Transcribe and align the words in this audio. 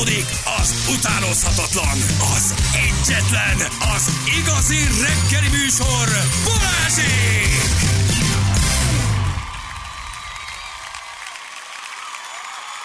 Folytatódik 0.00 0.26
az 0.60 0.94
utánozhatatlan, 0.98 1.98
az 2.34 2.54
egyetlen, 2.72 3.56
az 3.94 4.10
igazi 4.40 4.76
reggeli 4.76 5.48
műsor, 5.48 6.08
Balázsék! 6.44 7.60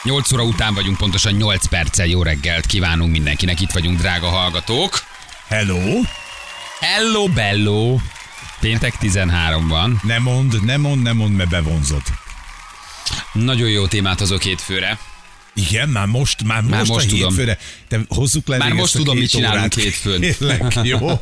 Nyolc 0.04 0.32
óra 0.32 0.44
után 0.44 0.74
vagyunk, 0.74 0.98
pontosan 0.98 1.34
8 1.34 1.68
perccel 1.68 2.06
jó 2.06 2.24
reggelt 2.24 2.66
kívánunk 2.66 3.12
mindenkinek. 3.12 3.62
Itt 3.62 3.72
vagyunk, 3.72 4.00
drága 4.00 4.28
hallgatók. 4.28 5.04
Hello? 5.48 6.02
Hello, 6.80 7.28
bello. 7.28 7.98
Péntek 8.60 8.98
13 8.98 9.68
van. 9.68 10.00
Ne 10.04 10.18
mond, 10.18 10.64
ne 10.64 10.78
mond, 10.78 11.02
ne 11.02 11.12
mond, 11.12 11.36
mert 11.36 11.50
bevonzod. 11.50 12.04
Nagyon 13.32 13.70
jó 13.70 13.88
témát 13.88 14.20
hozok 14.20 14.42
hétfőre. 14.42 15.00
Igen, 15.56 15.90
már 15.90 16.06
most, 16.06 16.44
már, 16.44 16.62
Már 16.62 16.80
most, 16.80 16.92
most 16.92 17.06
a 17.06 17.10
tudom. 17.10 17.28
hétfőre. 17.28 17.58
Te 17.88 18.00
hozzuk 18.08 18.48
le 18.48 18.58
Már 18.58 18.70
még 18.70 18.80
most 18.80 18.96
ezt 18.96 18.96
a 18.96 18.98
tudom, 18.98 19.14
két 19.14 19.22
mit 19.22 19.32
csinálunk 19.32 19.74
hétfőn. 19.74 20.22
Kérlek, 20.22 20.80
jó? 20.84 21.00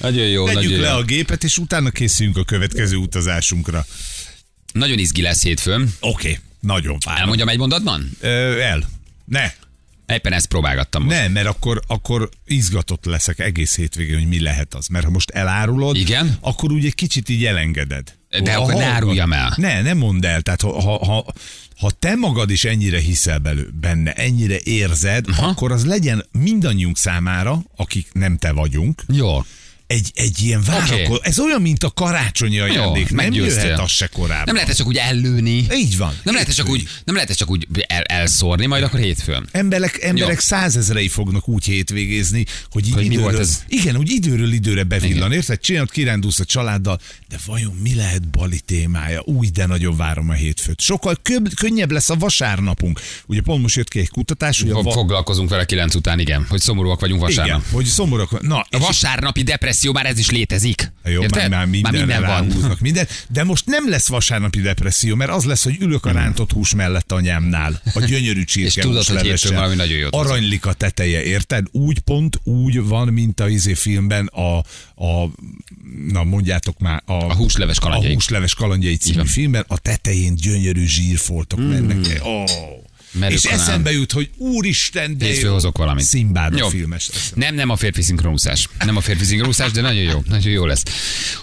Nagyon 0.00 0.26
jó, 0.26 0.44
Tegyük 0.46 0.62
nagyon 0.62 0.80
le 0.80 0.88
jó. 0.88 0.96
a 0.96 1.02
gépet, 1.02 1.44
és 1.44 1.58
utána 1.58 1.90
készüljünk 1.90 2.36
a 2.36 2.44
következő 2.44 2.96
utazásunkra. 2.96 3.86
Nagyon 4.72 4.98
izgi 4.98 5.22
lesz 5.22 5.42
hétfőn. 5.42 5.94
Oké, 6.00 6.28
okay. 6.28 6.38
nagyon 6.60 7.00
fáj. 7.00 7.20
Elmondjam 7.20 7.48
egy 7.48 7.58
mondatban? 7.58 8.10
Ö, 8.20 8.58
el. 8.58 8.88
Ne. 9.24 9.52
Éppen 10.06 10.32
ezt 10.32 10.46
próbálgattam 10.46 11.02
most. 11.02 11.16
Ne, 11.16 11.28
mert 11.28 11.46
akkor, 11.46 11.82
akkor 11.86 12.28
izgatott 12.46 13.04
leszek 13.04 13.38
egész 13.38 13.76
hétvégén, 13.76 14.18
hogy 14.18 14.28
mi 14.28 14.40
lehet 14.40 14.74
az. 14.74 14.86
Mert 14.86 15.04
ha 15.04 15.10
most 15.10 15.30
elárulod, 15.30 15.96
Igen? 15.96 16.36
akkor 16.40 16.72
úgy 16.72 16.84
egy 16.84 16.94
kicsit 16.94 17.28
így 17.28 17.44
elengeded. 17.44 18.14
De 18.42 18.52
Ha 18.52 18.62
akkor 18.62 18.74
ne 18.74 18.84
áruljam 18.84 19.32
el. 19.32 19.52
Ne, 19.56 19.82
nem 19.82 19.98
mondd 19.98 20.26
el. 20.26 20.40
Tehát 20.42 20.60
ha, 20.60 20.80
ha, 20.80 21.04
ha, 21.04 21.24
ha 21.76 21.90
te 21.90 22.14
magad 22.14 22.50
is 22.50 22.64
ennyire 22.64 22.98
hiszel 22.98 23.38
belő, 23.38 23.70
benne, 23.80 24.12
ennyire 24.12 24.58
érzed, 24.62 25.24
Aha. 25.28 25.46
akkor 25.46 25.72
az 25.72 25.84
legyen 25.86 26.24
mindannyiunk 26.32 26.96
számára, 26.96 27.62
akik 27.76 28.08
nem 28.12 28.36
te 28.36 28.52
vagyunk, 28.52 29.02
Jó. 29.08 29.40
Egy, 29.86 30.10
egy 30.14 30.42
ilyen 30.42 30.62
várakozó. 30.66 31.18
Ez 31.22 31.38
olyan, 31.38 31.62
mint 31.62 31.84
a 31.84 31.90
karácsonyi 31.90 32.58
ajándék. 32.58 33.06
nem 33.06 33.14
meggyőztél. 33.14 33.64
jöhet 33.64 33.80
az 33.80 33.90
se 33.90 34.06
korábban. 34.06 34.44
Nem 34.44 34.54
lehet 34.54 34.68
ezt 34.68 34.78
csak 34.78 34.86
úgy 34.86 34.96
ellőni. 34.96 35.66
Így 35.74 35.96
van. 35.96 36.18
Nem 36.22 36.34
lehet 36.34 36.48
ezt 36.48 36.56
csak 36.56 36.68
úgy, 36.68 36.88
nem 37.04 37.14
lehet 37.14 37.36
csak 37.36 37.50
úgy 37.50 37.66
el, 37.86 38.02
elszórni, 38.02 38.66
majd 38.66 38.82
akkor 38.82 39.00
hétfőn. 39.00 39.48
Emberek, 39.52 40.02
emberek 40.02 40.40
százezrei 40.40 41.08
fognak 41.08 41.48
úgy 41.48 41.64
hétvégézni, 41.64 42.44
hogy, 42.70 42.88
Hogy 42.92 42.98
mi 43.02 43.04
időről, 43.14 43.22
volt 43.22 43.38
ez? 43.38 43.62
Igen, 43.68 43.96
úgy 43.96 44.10
időről 44.10 44.52
időre 44.52 44.82
bevillan, 44.82 45.32
érted? 45.32 45.60
Csinálod, 45.60 45.90
kirándulsz 45.90 46.38
a 46.40 46.44
családdal, 46.44 47.00
de 47.28 47.36
vajon 47.46 47.74
mi 47.82 47.94
lehet 47.94 48.28
Bali 48.30 48.60
témája? 48.60 49.22
Új, 49.24 49.46
de 49.48 49.66
nagyon 49.66 49.96
várom 49.96 50.28
a 50.28 50.32
hétfőt. 50.32 50.80
Sokkal 50.80 51.16
köbb, 51.22 51.48
könnyebb 51.54 51.90
lesz 51.90 52.10
a 52.10 52.14
vasárnapunk. 52.14 53.00
Ugye 53.26 53.40
pont 53.40 53.62
most 53.62 53.76
jött 53.76 53.88
ki 53.88 53.98
egy 53.98 54.08
kutatás, 54.10 54.60
hogy 54.60 54.70
Fog, 54.70 54.84
va- 54.84 54.94
foglalkozunk 54.94 55.48
vele 55.48 55.64
kilenc 55.64 55.94
után, 55.94 56.18
igen, 56.18 56.46
hogy 56.48 56.60
szomorúak 56.60 57.00
vagyunk 57.00 57.20
vasárnap. 57.20 57.46
igen, 57.58 57.72
hogy 57.72 57.84
szomorúak. 57.84 58.42
Na, 58.42 58.66
A 58.70 58.78
vasárnapi 58.78 59.42
depresszió 59.42 59.72
már 59.82 60.06
ez 60.06 60.18
is 60.18 60.30
létezik. 60.30 60.92
jó, 61.04 61.12
már, 61.12 61.22
Érted? 61.22 61.50
már 61.50 61.66
minden, 61.66 61.92
már 61.92 62.06
minden 62.06 62.60
van. 62.60 62.76
minden. 62.80 63.06
De 63.28 63.44
most 63.44 63.66
nem 63.66 63.88
lesz 63.88 64.08
vasárnapi 64.08 64.60
depresszió, 64.60 65.14
mert 65.14 65.30
az 65.30 65.44
lesz, 65.44 65.64
hogy 65.64 65.76
ülök 65.80 66.04
a 66.06 66.12
rántott 66.12 66.52
hús 66.52 66.74
mellett 66.74 67.12
anyámnál. 67.12 67.80
A 67.94 68.00
gyönyörű 68.00 68.44
csirke 68.44 68.66
És 68.80 68.84
tudod, 68.84 69.06
hogy 69.06 69.20
hétfőn 69.20 69.54
valami 69.54 69.74
nagyon 69.74 69.98
jót 69.98 70.64
a 70.64 70.72
teteje, 70.72 71.22
érted? 71.22 71.66
Úgy 71.70 71.98
pont 71.98 72.40
úgy 72.44 72.82
van, 72.82 73.08
mint 73.08 73.40
a 73.40 73.48
izé 73.48 73.74
filmben 73.74 74.26
a, 74.26 74.58
a 75.04 75.30
na 76.08 76.24
mondjátok 76.24 76.78
már, 76.78 77.02
a, 77.06 77.12
A 77.12 77.34
húsleves 77.34 77.78
kalandjai. 77.78 78.10
A 78.10 78.14
húsleves 78.14 78.54
kalandjai 78.54 78.96
című 78.96 79.24
filmben 79.24 79.64
a 79.68 79.78
tetején 79.78 80.34
gyönyörű 80.34 80.86
zsírfoltok 80.86 81.60
mm. 81.60 81.64
mennek. 81.64 82.20
Oh. 82.22 82.50
Merő 83.18 83.34
És 83.34 83.44
eszembe 83.44 83.92
jut, 83.92 84.12
hogy 84.12 84.30
úristen, 84.36 85.18
de 85.18 85.24
Hétfő 85.24 85.48
hozok 85.48 85.78
valamit. 85.78 86.04
Szimbád 86.04 86.56
Jó. 86.56 86.68
filmes. 86.68 87.08
eszembe. 87.08 87.46
Nem, 87.46 87.54
nem 87.54 87.70
a 87.70 87.76
férfi 87.76 88.02
szinkronúszás. 88.02 88.68
Nem 88.84 88.96
a 88.96 89.00
férfi 89.00 89.24
szinkronúszás, 89.24 89.70
de 89.70 89.80
nagyon 89.80 90.02
jó. 90.02 90.22
Nagyon 90.28 90.52
jó 90.52 90.66
lesz. 90.66 90.82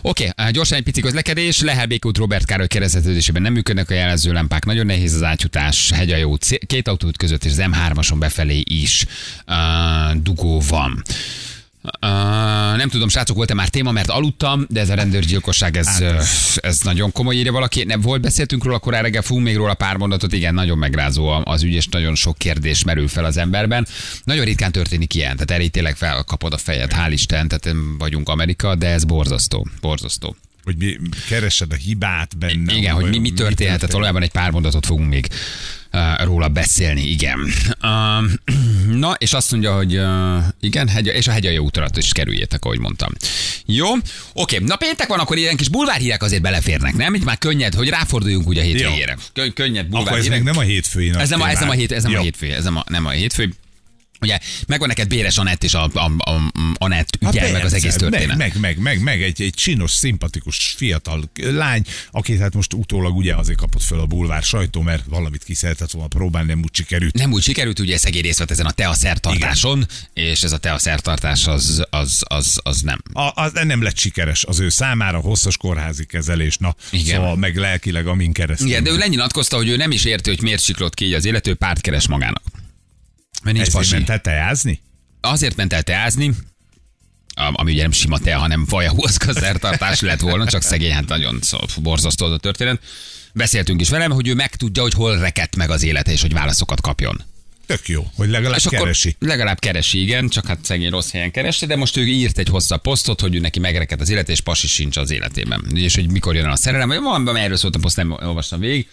Oké, 0.01 0.27
okay, 0.27 0.51
gyorsan 0.51 0.77
egy 0.77 0.83
pici 0.83 1.01
közlekedés. 1.01 1.61
Lehel 1.61 1.85
Békút 1.85 2.17
Robert 2.17 2.45
Károly 2.45 2.67
keresztetődésében 2.67 3.41
nem 3.41 3.53
működnek 3.53 3.89
a 3.89 3.93
jelező 3.93 4.31
lámpák. 4.31 4.65
Nagyon 4.65 4.85
nehéz 4.85 5.13
az 5.13 5.23
átjutás 5.23 5.91
hegyajó 5.91 6.37
két 6.65 6.87
autót 6.87 7.17
között, 7.17 7.45
és 7.45 7.51
az 7.51 7.61
M3-ason 7.61 8.15
befelé 8.19 8.63
is 8.65 9.05
uh, 9.47 10.21
dugó 10.21 10.63
van. 10.69 11.03
Uh, 11.83 12.77
nem 12.77 12.89
tudom, 12.89 13.09
srácok, 13.09 13.35
volt-e 13.35 13.53
már 13.53 13.69
téma, 13.69 13.91
mert 13.91 14.09
aludtam, 14.09 14.65
de 14.69 14.79
ez 14.79 14.89
a 14.89 14.93
rendőrgyilkosság, 14.93 15.77
ez, 15.77 15.97
uh, 15.99 16.23
ez 16.55 16.79
nagyon 16.79 17.11
komoly, 17.11 17.35
írja 17.35 17.51
valaki. 17.51 17.83
Nem 17.83 18.01
volt, 18.01 18.21
beszéltünk 18.21 18.63
róla 18.63 18.79
korán 18.79 19.01
reggel, 19.01 19.21
fú, 19.21 19.37
még 19.37 19.55
róla 19.55 19.73
pár 19.73 19.97
mondatot, 19.97 20.33
igen, 20.33 20.53
nagyon 20.53 20.77
megrázó 20.77 21.27
az 21.43 21.63
ügy, 21.63 21.73
és 21.73 21.87
nagyon 21.87 22.15
sok 22.15 22.37
kérdés 22.37 22.83
merül 22.83 23.07
fel 23.07 23.25
az 23.25 23.37
emberben. 23.37 23.87
Nagyon 24.23 24.45
ritkán 24.45 24.71
történik 24.71 25.15
ilyen, 25.15 25.33
tehát 25.33 25.51
erre 25.51 25.67
tényleg 25.67 25.95
felkapod 25.95 26.53
a 26.53 26.57
fejed, 26.57 26.91
hál' 26.93 27.11
Isten, 27.11 27.47
tehát 27.47 27.63
nem 27.63 27.97
vagyunk 27.97 28.29
Amerika, 28.29 28.75
de 28.75 28.87
ez 28.87 29.03
borzasztó, 29.03 29.67
borzasztó. 29.81 30.35
Hogy 30.63 30.75
mi, 30.77 30.97
keresed 31.27 31.71
a 31.71 31.75
hibát 31.75 32.37
benne. 32.37 32.75
Igen, 32.75 32.93
hogy 32.93 33.09
mi, 33.09 33.17
mi 33.17 33.31
történhet, 33.31 33.79
tehát 33.79 33.93
valójában 33.93 34.21
egy 34.21 34.31
pár 34.31 34.51
mondatot 34.51 34.85
fogunk 34.85 35.09
még 35.09 35.27
uh, 35.93 36.23
róla 36.23 36.47
beszélni, 36.47 37.01
igen. 37.01 37.39
Uh, 37.81 38.31
na, 38.99 39.13
és 39.17 39.33
azt 39.33 39.51
mondja, 39.51 39.75
hogy 39.75 39.97
uh, 39.97 40.43
igen, 40.61 40.87
hegy, 40.87 41.07
és 41.07 41.27
a 41.27 41.31
hegyalja 41.31 41.59
útralat 41.59 41.97
is 41.97 42.11
kerüljétek, 42.11 42.65
ahogy 42.65 42.79
mondtam. 42.79 43.11
Jó, 43.65 43.87
oké, 44.33 44.57
na 44.57 44.75
péntek 44.75 45.07
van, 45.07 45.19
akkor 45.19 45.37
ilyen 45.37 45.55
kis 45.55 45.69
bulvárhírek 45.69 46.23
azért 46.23 46.41
beleférnek, 46.41 46.93
nem? 46.93 47.13
Itt 47.13 47.23
már 47.23 47.37
könnyed, 47.37 47.73
hogy 47.73 47.89
ráforduljunk 47.89 48.47
ugye 48.47 48.61
a 48.61 48.63
hétvégére. 48.63 49.17
Kö- 49.33 49.53
könnyed 49.53 49.85
Akkor 49.85 49.99
ez 49.99 50.03
bulvárhírek. 50.03 50.37
még 50.37 50.43
nem 50.53 50.57
a 50.57 50.61
hétfői 50.61 51.09
nap 51.09 51.21
Ez 51.21 51.29
nem 51.29 51.41
a, 51.41 51.49
ez 51.49 51.59
nem 51.59 51.69
a, 51.69 51.73
hét, 51.73 51.91
ez 51.91 52.03
nem 52.03 52.15
a 52.15 52.19
hétfő, 52.19 52.53
ez 52.53 52.63
nem 52.63 52.77
a, 52.77 52.83
nem 52.87 53.05
a 53.05 53.09
hétfő. 53.09 53.53
Ugye, 54.21 54.39
megvan 54.67 54.87
neked 54.87 55.07
Béres 55.07 55.37
Anett 55.37 55.63
és 55.63 55.73
a, 55.73 55.89
a, 55.93 56.11
a, 56.17 56.31
a 56.31 56.51
Anett 56.73 57.17
Hát 57.21 57.33
ügye, 57.33 57.51
meg 57.51 57.65
az 57.65 57.73
egész 57.73 57.95
történet. 57.95 58.37
Meg, 58.37 58.59
meg, 58.59 58.77
meg, 58.77 59.01
meg, 59.01 59.21
egy, 59.21 59.41
egy 59.41 59.53
csinos, 59.53 59.91
szimpatikus 59.91 60.73
fiatal 60.77 61.31
lány, 61.35 61.83
akit 62.11 62.39
hát 62.39 62.53
most 62.53 62.73
utólag 62.73 63.15
ugye 63.15 63.35
azért 63.35 63.57
kapott 63.57 63.83
föl 63.83 63.99
a 63.99 64.05
bulvár 64.05 64.43
sajtó, 64.43 64.81
mert 64.81 65.03
valamit 65.09 65.43
ki 65.43 65.53
szeretett 65.53 65.91
volna 65.91 66.07
próbálni, 66.07 66.47
nem 66.47 66.61
úgy 66.63 66.75
sikerült. 66.75 67.13
nem 67.13 67.31
úgy 67.31 67.43
sikerült, 67.43 67.79
ugye 67.79 67.97
szegény 67.97 68.21
részt 68.21 68.39
vett 68.39 68.51
ezen 68.51 68.65
a 68.65 68.71
tea 68.71 68.93
szertartáson, 68.93 69.87
és 70.13 70.43
ez 70.43 70.51
a 70.51 70.57
tea 70.57 70.77
szertartás 70.77 71.47
az, 71.47 71.85
az, 71.89 72.23
az, 72.27 72.59
az 72.63 72.81
nem. 72.81 73.01
A, 73.13 73.41
az 73.41 73.51
nem 73.63 73.81
lett 73.81 73.97
sikeres 73.97 74.43
az 74.43 74.59
ő 74.59 74.69
számára, 74.69 75.19
hosszas 75.19 75.57
kórházi 75.57 76.05
kezelés, 76.05 76.57
na, 76.57 76.75
Igen. 76.91 77.15
szóval 77.15 77.35
meg 77.35 77.57
lelkileg, 77.57 78.07
amin 78.07 78.33
keresztül. 78.33 78.67
Igen, 78.67 78.83
de 78.83 78.89
ő 78.89 78.97
lenyilatkozta, 78.97 79.55
hogy 79.55 79.67
ő 79.67 79.75
nem 79.75 79.91
is 79.91 80.05
érti, 80.05 80.29
hogy 80.29 80.41
miért 80.41 80.63
siklott 80.63 80.93
ki 80.93 81.05
így 81.05 81.13
az 81.13 81.25
illető, 81.25 81.53
párt 81.53 81.81
keres 81.81 82.07
magának. 82.07 82.43
Mert 83.43 83.55
nincs 83.55 83.67
Ezért 83.67 83.83
pasi. 83.83 83.93
ment 83.95 84.09
el 84.09 84.21
teázni? 84.21 84.81
Azért 85.21 85.55
ment 85.55 85.73
el 85.73 85.83
teázni, 85.83 86.33
am- 87.33 87.53
ami 87.57 87.71
ugye 87.71 87.81
nem 87.81 87.91
sima 87.91 88.19
tea, 88.19 88.39
hanem 88.39 88.65
vajahuaszka 88.69 89.33
szertartás 89.33 89.99
lett 89.99 90.19
volna, 90.19 90.45
csak 90.47 90.61
szegény, 90.61 90.91
hát 90.93 91.07
nagyon 91.07 91.39
szóval 91.41 91.67
borzasztó 91.81 92.25
az 92.25 92.31
a 92.31 92.37
történet. 92.37 92.81
Beszéltünk 93.33 93.81
is 93.81 93.89
velem, 93.89 94.11
hogy 94.11 94.27
ő 94.27 94.33
megtudja, 94.33 94.81
hogy 94.81 94.93
hol 94.93 95.17
rekedt 95.19 95.55
meg 95.55 95.69
az 95.69 95.83
élete, 95.83 96.11
és 96.11 96.21
hogy 96.21 96.33
válaszokat 96.33 96.81
kapjon. 96.81 97.23
Tök 97.65 97.87
jó, 97.87 98.11
hogy 98.15 98.29
legalább 98.29 98.57
és 98.57 98.65
keresi. 98.69 99.15
legalább 99.19 99.59
keresi, 99.59 100.01
igen, 100.01 100.29
csak 100.29 100.47
hát 100.47 100.65
szegény 100.65 100.89
rossz 100.89 101.11
helyen 101.11 101.31
keresi, 101.31 101.65
de 101.65 101.75
most 101.75 101.97
ő 101.97 102.05
írt 102.05 102.37
egy 102.37 102.47
hosszabb 102.47 102.81
posztot, 102.81 103.21
hogy 103.21 103.35
ő 103.35 103.39
neki 103.39 103.59
megrekedt 103.59 104.01
az 104.01 104.09
élet, 104.09 104.29
és 104.29 104.41
pasi 104.41 104.67
sincs 104.67 104.97
az 104.97 105.11
életében. 105.11 105.65
És 105.75 105.95
hogy 105.95 106.11
mikor 106.11 106.35
jön 106.35 106.45
el 106.45 106.51
a 106.51 106.55
szerelem, 106.55 106.87
vagy 106.87 106.99
valami 106.99 107.39
erről 107.39 107.57
szólt 107.57 107.75
a 107.75 107.79
poszt, 107.79 107.95
nem 107.95 108.11
olvastam 108.11 108.59
végig. 108.59 108.87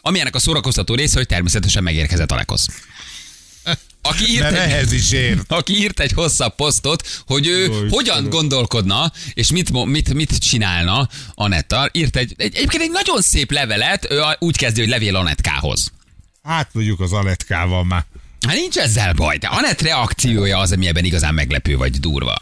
Ami 0.00 0.20
ennek 0.20 0.34
a 0.34 0.38
szórakoztató 0.38 0.94
része, 0.94 1.16
hogy 1.16 1.26
természetesen 1.26 1.82
megérkezett 1.82 2.32
Alekosz. 2.32 2.66
Aki 4.02 4.30
írt, 4.30 4.50
Mert 4.50 4.72
egy, 4.72 4.92
is 4.92 5.12
ér. 5.12 5.38
aki 5.48 5.80
írt 5.80 6.00
egy 6.00 6.12
hosszabb 6.12 6.54
posztot, 6.54 7.22
hogy 7.26 7.46
ő 7.46 7.68
Ó, 7.68 7.72
hogyan 7.72 8.00
Istenem. 8.00 8.30
gondolkodna, 8.30 9.12
és 9.34 9.50
mit, 9.52 9.84
mit, 9.86 10.14
mit 10.14 10.38
csinálna 10.38 11.08
Anettal. 11.34 11.88
Írt 11.92 12.16
egy, 12.16 12.34
egy, 12.36 12.54
egyébként 12.54 12.82
egy 12.82 12.90
nagyon 12.90 13.20
szép 13.22 13.50
levelet, 13.52 14.10
ő 14.10 14.20
úgy 14.38 14.56
kezdi, 14.56 14.80
hogy 14.80 14.88
levél 14.88 15.16
Anetkához. 15.16 15.92
Hát 16.42 16.68
mondjuk 16.72 17.00
az 17.00 17.12
Aletkával 17.12 17.84
már. 17.84 18.04
Hát 18.46 18.56
nincs 18.56 18.76
ezzel 18.76 19.12
baj, 19.12 19.36
de 19.36 19.46
Anett 19.46 19.80
reakciója 19.80 20.58
az, 20.58 20.72
ami 20.72 20.86
ebben 20.86 21.04
igazán 21.04 21.34
meglepő 21.34 21.76
vagy 21.76 22.00
durva. 22.00 22.36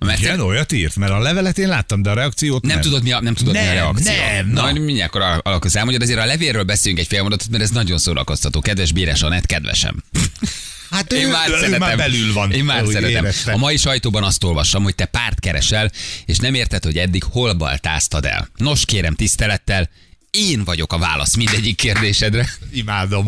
Mert 0.00 0.18
Igen, 0.18 0.40
olyat 0.40 0.72
írt, 0.72 0.96
mert 0.96 1.12
a 1.12 1.18
levelet 1.18 1.58
én 1.58 1.68
láttam, 1.68 2.02
de 2.02 2.10
a 2.10 2.14
reakciót 2.14 2.62
nem, 2.62 2.72
nem. 2.72 2.80
tudod, 2.80 3.02
mi 3.02 3.12
a, 3.12 3.20
nem 3.20 3.34
tudod, 3.34 3.52
mi 3.52 3.58
a 3.58 3.62
Nem, 3.62 3.72
reakció. 3.74 4.12
nem, 4.12 4.46
na. 4.46 4.52
na. 4.52 4.60
Majd 4.62 4.78
mindjárt 4.78 5.14
akkor 5.14 5.40
alakulsz 5.42 5.74
elmondjad, 5.74 6.02
azért 6.02 6.18
a 6.18 6.24
levélről 6.24 6.62
beszéljünk 6.62 7.02
egy 7.02 7.08
fél 7.10 7.20
mondatot, 7.20 7.48
mert 7.50 7.62
ez 7.62 7.70
nagyon 7.70 7.98
szórakoztató. 7.98 8.60
Kedves 8.60 8.92
Béres 8.92 9.22
Anett, 9.22 9.46
kedvesem. 9.46 10.02
Hát 10.90 11.12
Én 11.12 11.26
ő, 11.26 11.30
már 11.30 11.48
ő 11.48 11.52
szeretem. 11.52 11.78
már 11.78 11.96
belül 11.96 12.32
van. 12.32 12.52
Én 12.52 12.64
már 12.64 12.82
szeretem. 12.86 13.24
éreztem. 13.24 13.54
A 13.54 13.56
mai 13.56 13.76
sajtóban 13.76 14.22
azt 14.22 14.44
olvassam, 14.44 14.82
hogy 14.82 14.94
te 14.94 15.04
párt 15.04 15.40
keresel, 15.40 15.90
és 16.26 16.38
nem 16.38 16.54
érted, 16.54 16.84
hogy 16.84 16.98
eddig 16.98 17.22
hol 17.24 17.52
baltáztad 17.52 18.24
el. 18.24 18.48
Nos, 18.56 18.84
kérem 18.84 19.14
tisztelettel, 19.14 19.90
én 20.30 20.64
vagyok 20.64 20.92
a 20.92 20.98
válasz 20.98 21.34
mindegyik 21.34 21.76
kérdésedre. 21.76 22.48
Imádom. 22.72 23.26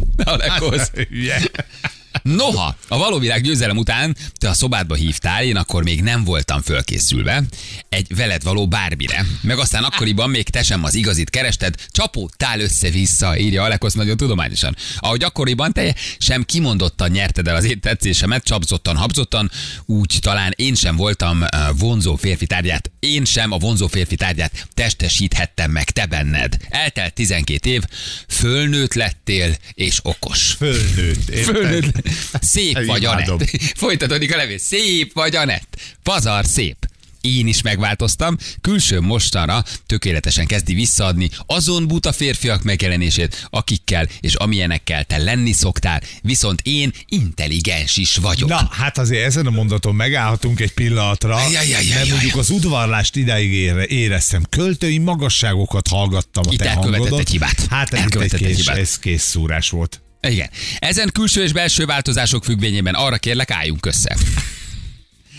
Hülye. 1.09 1.43
Noha, 2.25 2.77
a 2.89 2.99
való 2.99 3.19
világ 3.19 3.43
győzelem 3.43 3.77
után 3.77 4.17
te 4.39 4.49
a 4.49 4.53
szobádba 4.53 4.95
hívtál, 4.95 5.45
én 5.45 5.57
akkor 5.57 5.83
még 5.83 6.03
nem 6.03 6.25
voltam 6.25 6.63
fölkészülve 6.63 7.43
egy 7.89 8.17
veled 8.17 8.43
való 8.43 8.69
bármire. 8.69 9.27
Meg 9.41 9.59
aztán 9.59 9.85
akkoriban 9.85 10.31
még 10.31 10.49
te 10.49 10.63
sem 10.63 10.85
az 10.85 10.95
igazit 10.95 11.31
kerested, 11.31 11.75
csapódtál 11.89 12.61
össze-vissza, 12.61 13.39
írja 13.39 13.63
Alekosz 13.63 13.93
nagyon 13.93 14.17
tudományosan. 14.17 14.77
Ahogy 14.97 15.23
akkoriban 15.23 15.73
te 15.73 15.95
sem 16.19 16.45
kimondottan 16.45 17.11
nyerted 17.11 17.49
el 17.49 17.57
az 17.57 17.65
én 17.65 17.81
tetszésemet, 17.81 18.45
csapzottan, 18.45 18.97
habzottan, 18.97 19.51
úgy 19.85 20.19
talán 20.21 20.53
én 20.57 20.75
sem 20.75 20.97
voltam 20.97 21.41
uh, 21.41 21.49
vonzó 21.79 22.17
férfi 22.17 22.47
tárgyát, 22.47 22.91
én 22.99 23.25
sem 23.25 23.53
a 23.53 23.59
vonzó 23.59 23.87
férfi 23.87 24.17
tárgyát 24.17 24.69
testesíthettem 24.75 25.71
meg 25.71 25.91
te 25.91 26.07
benned. 26.07 26.57
Eltelt 26.69 27.15
12 27.15 27.71
év, 27.71 27.83
fölnőtt 28.29 28.95
lettél 28.95 29.57
és 29.75 29.99
okos. 30.03 30.53
Fölnőtt. 30.53 31.29
érted? 31.29 31.55
Fölnőtt. 31.55 32.13
Szép 32.41 32.87
vagy, 32.87 33.03
Imádom. 33.03 33.35
Anett. 33.35 33.51
Folytatódik 33.77 34.33
a 34.35 34.37
levél. 34.37 34.59
Szép 34.59 35.13
vagy, 35.13 35.37
Anett. 35.37 35.77
Pazar 36.03 36.45
szép. 36.45 36.77
Én 37.21 37.47
is 37.47 37.63
megváltoztam, 37.63 38.37
külső 38.61 39.01
mostanra 39.01 39.65
tökéletesen 39.87 40.47
kezdi 40.47 40.75
visszaadni 40.75 41.31
azon 41.47 41.87
buta 41.89 42.13
férfiak 42.13 42.63
megjelenését, 42.63 43.47
akikkel 43.51 44.09
és 44.21 44.35
amilyenekkel 44.35 45.05
te 45.05 45.17
lenni 45.19 45.53
szoktál, 45.53 46.01
viszont 46.23 46.61
én 46.65 46.93
intelligens 47.09 47.97
is 47.97 48.17
vagyok. 48.17 48.49
Na, 48.49 48.69
hát 48.73 48.99
azért 48.99 49.25
ezen 49.25 49.47
a 49.47 49.51
mondaton 49.51 49.95
megállhatunk 49.95 50.61
egy 50.61 50.73
pillanatra, 50.73 51.35
Ajajajajaj. 51.35 51.85
mert 51.95 52.09
mondjuk 52.11 52.37
az 52.37 52.51
udvarlást 52.51 53.17
idáig 53.17 53.53
ére, 53.53 53.87
éreztem. 53.87 54.43
Költői 54.51 54.99
magasságokat 54.99 55.89
hallgattam 55.89 56.45
a 56.49 56.53
Itt 56.53 56.59
te 56.59 56.65
elkövetett 56.69 56.97
hangodon. 56.99 57.21
egy 57.21 57.31
hibát. 57.31 57.67
Hát 57.71 57.93
Elkövetett 57.95 58.33
egy 58.41 58.43
egy 58.47 58.57
kés, 58.57 58.65
hibát. 58.65 58.77
ez 58.77 58.99
kész 58.99 59.23
szúrás 59.25 59.71
volt. 59.71 60.03
Igen. 60.25 60.51
Ezen 60.79 61.11
külső 61.13 61.43
és 61.43 61.53
belső 61.53 61.85
változások 61.85 62.45
függvényében 62.45 62.95
arra 62.95 63.17
kérlek, 63.17 63.51
álljunk 63.51 63.87
össze. 63.87 64.17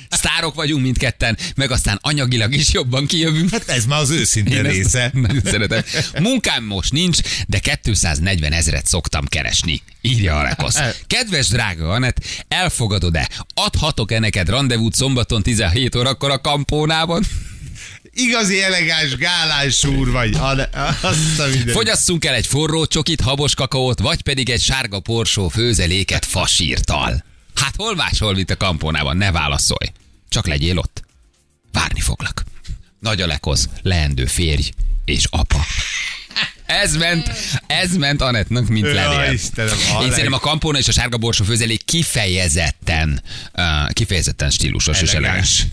Sztárok 0.10 0.56
vagyunk 0.56 0.82
mindketten, 0.82 1.38
meg 1.56 1.72
aztán 1.72 2.00
anyagilag 2.02 2.54
is 2.54 2.74
jobban 2.74 3.06
kijövünk. 3.06 3.50
Hát 3.50 3.70
ez 3.70 3.86
már 3.86 4.00
az 4.00 4.10
őszinte 4.10 4.56
Én 4.56 4.62
része. 4.62 5.12
Nagyon 5.14 5.42
szeretem. 5.44 5.84
Munkám 6.20 6.64
most 6.64 6.92
nincs, 6.92 7.18
de 7.48 7.60
240 7.82 8.52
ezeret 8.52 8.86
szoktam 8.86 9.26
keresni. 9.26 9.82
Írja 10.02 10.38
Alekosz. 10.38 10.80
Kedves 11.08 11.48
drága 11.48 11.90
Anett, 11.90 12.26
elfogadod-e? 12.48 13.30
Adhatok-e 13.54 14.20
neked 14.20 14.50
rendezvút 14.50 14.96
szombaton 14.96 15.44
17 15.44 15.96
órakor 15.96 16.32
a 16.32 16.42
kampónában? 16.42 17.24
Igazi 18.18 18.62
elegáns 18.62 19.16
gálás 19.16 19.84
úr 19.84 20.12
vagy. 20.12 20.34
A- 20.36 20.70
Azt 21.02 21.40
a 21.40 21.48
minden. 21.48 21.74
Fogyasszunk 21.74 22.26
el 22.26 22.34
egy 22.34 22.48
forró 22.48 22.86
csokit, 22.86 23.22
habos 23.22 23.54
kakaót, 23.56 24.00
vagy 24.00 24.22
pedig 24.22 24.50
egy 24.50 24.62
sárga 24.62 25.00
porsó 25.00 25.48
főzeléket 25.48 26.26
fasírtal. 26.26 27.24
Hát 27.56 27.74
hol 27.78 27.96
máshol, 27.96 28.34
mint 28.34 28.50
a 28.52 28.58
kampónában, 28.58 29.18
ne 29.18 29.32
válaszolj. 29.32 29.90
Csak 30.30 30.48
legyél 30.48 30.78
ott. 30.78 31.04
Várni 31.72 32.00
foglak. 32.00 32.44
Nagy 33.00 33.22
Alekosz, 33.22 33.68
leendő 33.82 34.26
férj 34.26 34.70
és 35.06 35.24
apa. 35.30 35.66
Ez 36.66 36.96
ment, 36.96 37.32
ez 37.68 37.96
ment 37.96 38.22
Anettnak, 38.22 38.68
mint 38.68 38.92
levél. 38.92 39.32
Istenem, 39.34 39.78
Én 39.90 39.96
Alex. 39.96 40.10
szerintem 40.10 40.34
a 40.34 40.40
kampóna 40.40 40.78
és 40.78 40.88
a 40.88 40.92
sárga 40.92 41.18
borsó 41.18 41.44
főzelék 41.44 41.86
kifejezetten, 41.86 43.24
uh, 43.54 43.92
kifejezetten 43.94 44.50
stílusos 44.50 45.02
és 45.02 45.12
elegáns. 45.14 45.66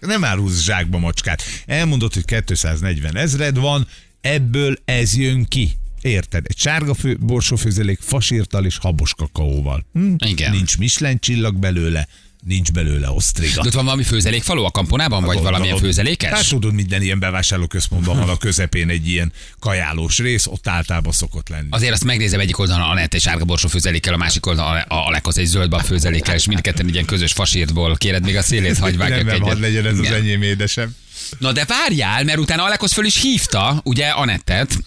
Nem 0.00 0.24
árulsz 0.24 0.62
zsákba 0.62 0.98
macskát. 0.98 1.42
Elmondod, 1.66 2.14
hogy 2.14 2.42
240 2.44 3.16
ezred 3.16 3.58
van, 3.58 3.86
ebből 4.20 4.76
ez 4.84 5.16
jön 5.16 5.44
ki. 5.44 5.70
Érted? 6.00 6.44
Egy 6.48 6.58
sárga 6.58 6.94
fő, 6.94 7.16
borsófőzelék 7.20 8.00
fasírtal 8.00 8.64
és 8.64 8.78
habos 8.78 9.14
kakaóval. 9.14 9.86
Hm? 9.92 10.14
Igen. 10.18 10.50
Nincs 10.50 10.78
Michelin 10.78 11.18
csillag 11.18 11.56
belőle, 11.56 12.08
nincs 12.46 12.72
belőle 12.72 13.10
osztriga. 13.10 13.62
De 13.62 13.68
ott 13.68 13.74
van 13.74 13.84
valami 13.84 14.02
főzelékfalu 14.02 14.64
a 14.64 14.70
kampónában, 14.70 15.18
vagy 15.18 15.34
Gondolom. 15.34 15.52
valamilyen 15.52 15.78
főzelékes? 15.78 16.30
Hát 16.30 16.48
tudod, 16.48 16.72
minden 16.74 17.02
ilyen 17.02 17.18
bevásárlóközpontban 17.18 18.18
van 18.18 18.28
a 18.28 18.36
közepén 18.36 18.88
egy 18.88 19.08
ilyen 19.08 19.32
kajálós 19.58 20.18
rész, 20.18 20.46
ott 20.46 20.68
általában 20.68 21.12
szokott 21.12 21.48
lenni. 21.48 21.66
Azért 21.70 21.92
azt 21.92 22.04
megnézem 22.04 22.40
egyik 22.40 22.58
oldalon 22.58 22.90
Anett 22.90 23.14
egy 23.14 23.20
sárga 23.20 23.44
borsó 23.44 23.68
főzelékkel, 23.68 24.14
a 24.14 24.16
másik 24.16 24.46
oldalon 24.46 24.76
a 24.76 25.06
Alekosz 25.06 25.36
egy 25.36 25.46
zöldben 25.46 25.80
főzelékkel, 25.80 26.34
és 26.34 26.46
mindketten 26.46 26.86
egy 26.86 26.92
ilyen 26.92 27.06
közös 27.06 27.32
fasírtból 27.32 27.96
kéred 27.96 28.24
még 28.24 28.36
a 28.36 28.42
szélét, 28.42 28.78
hagy 28.78 28.96
vágjak 28.96 29.16
nem, 29.16 29.26
nem, 29.26 29.34
egyet. 29.34 29.48
hadd 29.48 29.60
legyen 29.60 29.86
ez 29.86 29.98
az 29.98 30.10
enyém 30.10 30.42
édesem. 30.42 30.94
Na 31.38 31.52
de 31.52 31.64
várjál, 31.64 32.24
mert 32.24 32.38
utána 32.38 32.64
Alekosz 32.64 32.92
föl 32.92 33.04
is 33.04 33.20
hívta, 33.20 33.80
ugye 33.84 34.08
Anettet, 34.08 34.78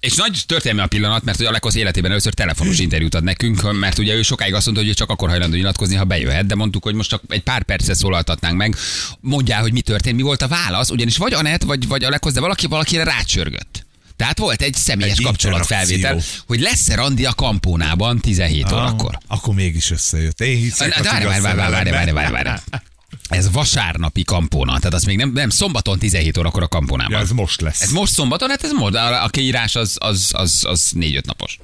és 0.00 0.14
nagy 0.14 0.42
történelmi 0.46 0.80
a 0.80 0.86
pillanat, 0.86 1.24
mert 1.24 1.36
hogy 1.36 1.46
Alekosz 1.46 1.74
életében 1.74 2.10
először 2.10 2.34
telefonos 2.34 2.78
interjút 2.78 3.14
ad 3.14 3.24
nekünk, 3.24 3.78
mert 3.78 3.98
ugye 3.98 4.14
ő 4.14 4.22
sokáig 4.22 4.54
azt 4.54 4.66
mondta, 4.66 4.84
hogy 4.84 4.94
csak 4.94 5.10
akkor 5.10 5.28
hajlandó 5.28 5.56
nyilatkozni, 5.56 5.94
ha 5.94 6.04
bejöhet, 6.04 6.46
de 6.46 6.54
mondtuk, 6.54 6.82
hogy 6.82 6.94
most 6.94 7.08
csak 7.08 7.22
egy 7.28 7.42
pár 7.42 7.62
percet 7.62 7.96
szólaltatnánk 7.96 8.56
meg. 8.56 8.76
Mondjál, 9.20 9.60
hogy 9.60 9.72
mi 9.72 9.80
történt, 9.80 10.16
mi 10.16 10.22
volt 10.22 10.42
a 10.42 10.48
válasz, 10.48 10.90
ugyanis 10.90 11.16
vagy 11.16 11.32
Anett, 11.32 11.62
vagy, 11.62 11.86
vagy 11.86 12.04
Alekosz, 12.04 12.32
de 12.32 12.40
valaki 12.40 12.66
valakire 12.66 13.04
rácsörgött. 13.04 13.86
Tehát 14.16 14.38
volt 14.38 14.62
egy 14.62 14.74
személyes 14.74 15.18
Egy 15.18 15.24
kapcsolatfelvétel, 15.24 16.20
hogy 16.46 16.60
lesz-e 16.60 16.94
randi 16.94 17.24
a 17.24 17.32
kampónában 17.32 18.20
17 18.20 18.64
Ah, 18.64 18.72
órakor. 18.72 19.18
Akkor 19.26 19.54
mégis 19.54 19.90
összejött. 19.90 20.40
Én 20.40 20.56
hiszek 20.56 20.94
De 20.94 21.10
Várj, 21.10 21.24
várj, 21.24 21.40
várj, 21.40 21.70
várj, 21.70 21.90
várj, 21.90 22.10
várj, 22.10 22.32
várj. 22.32 22.60
Ez 23.28 23.50
vasárnapi 23.50 24.24
kampóna, 24.24 24.78
tehát 24.78 24.94
az 24.94 25.04
még 25.04 25.16
nem, 25.16 25.30
nem 25.32 25.50
szombaton 25.50 25.98
17 25.98 26.38
órakor 26.38 26.62
a 26.62 26.68
kampónában. 26.68 27.12
Ja, 27.12 27.18
ez 27.18 27.30
most 27.30 27.60
lesz. 27.60 27.80
Ez 27.80 27.90
most 27.90 28.12
szombaton, 28.12 28.48
hát 28.48 28.64
ez 28.64 28.72
most, 28.72 28.94
a 28.94 29.24
a 29.24 29.28
kiírás 29.28 29.74
az, 29.74 29.96
az, 30.00 30.30
az, 30.32 30.64
az 30.68 30.90
négy-öt 30.94 31.26
napos. 31.26 31.58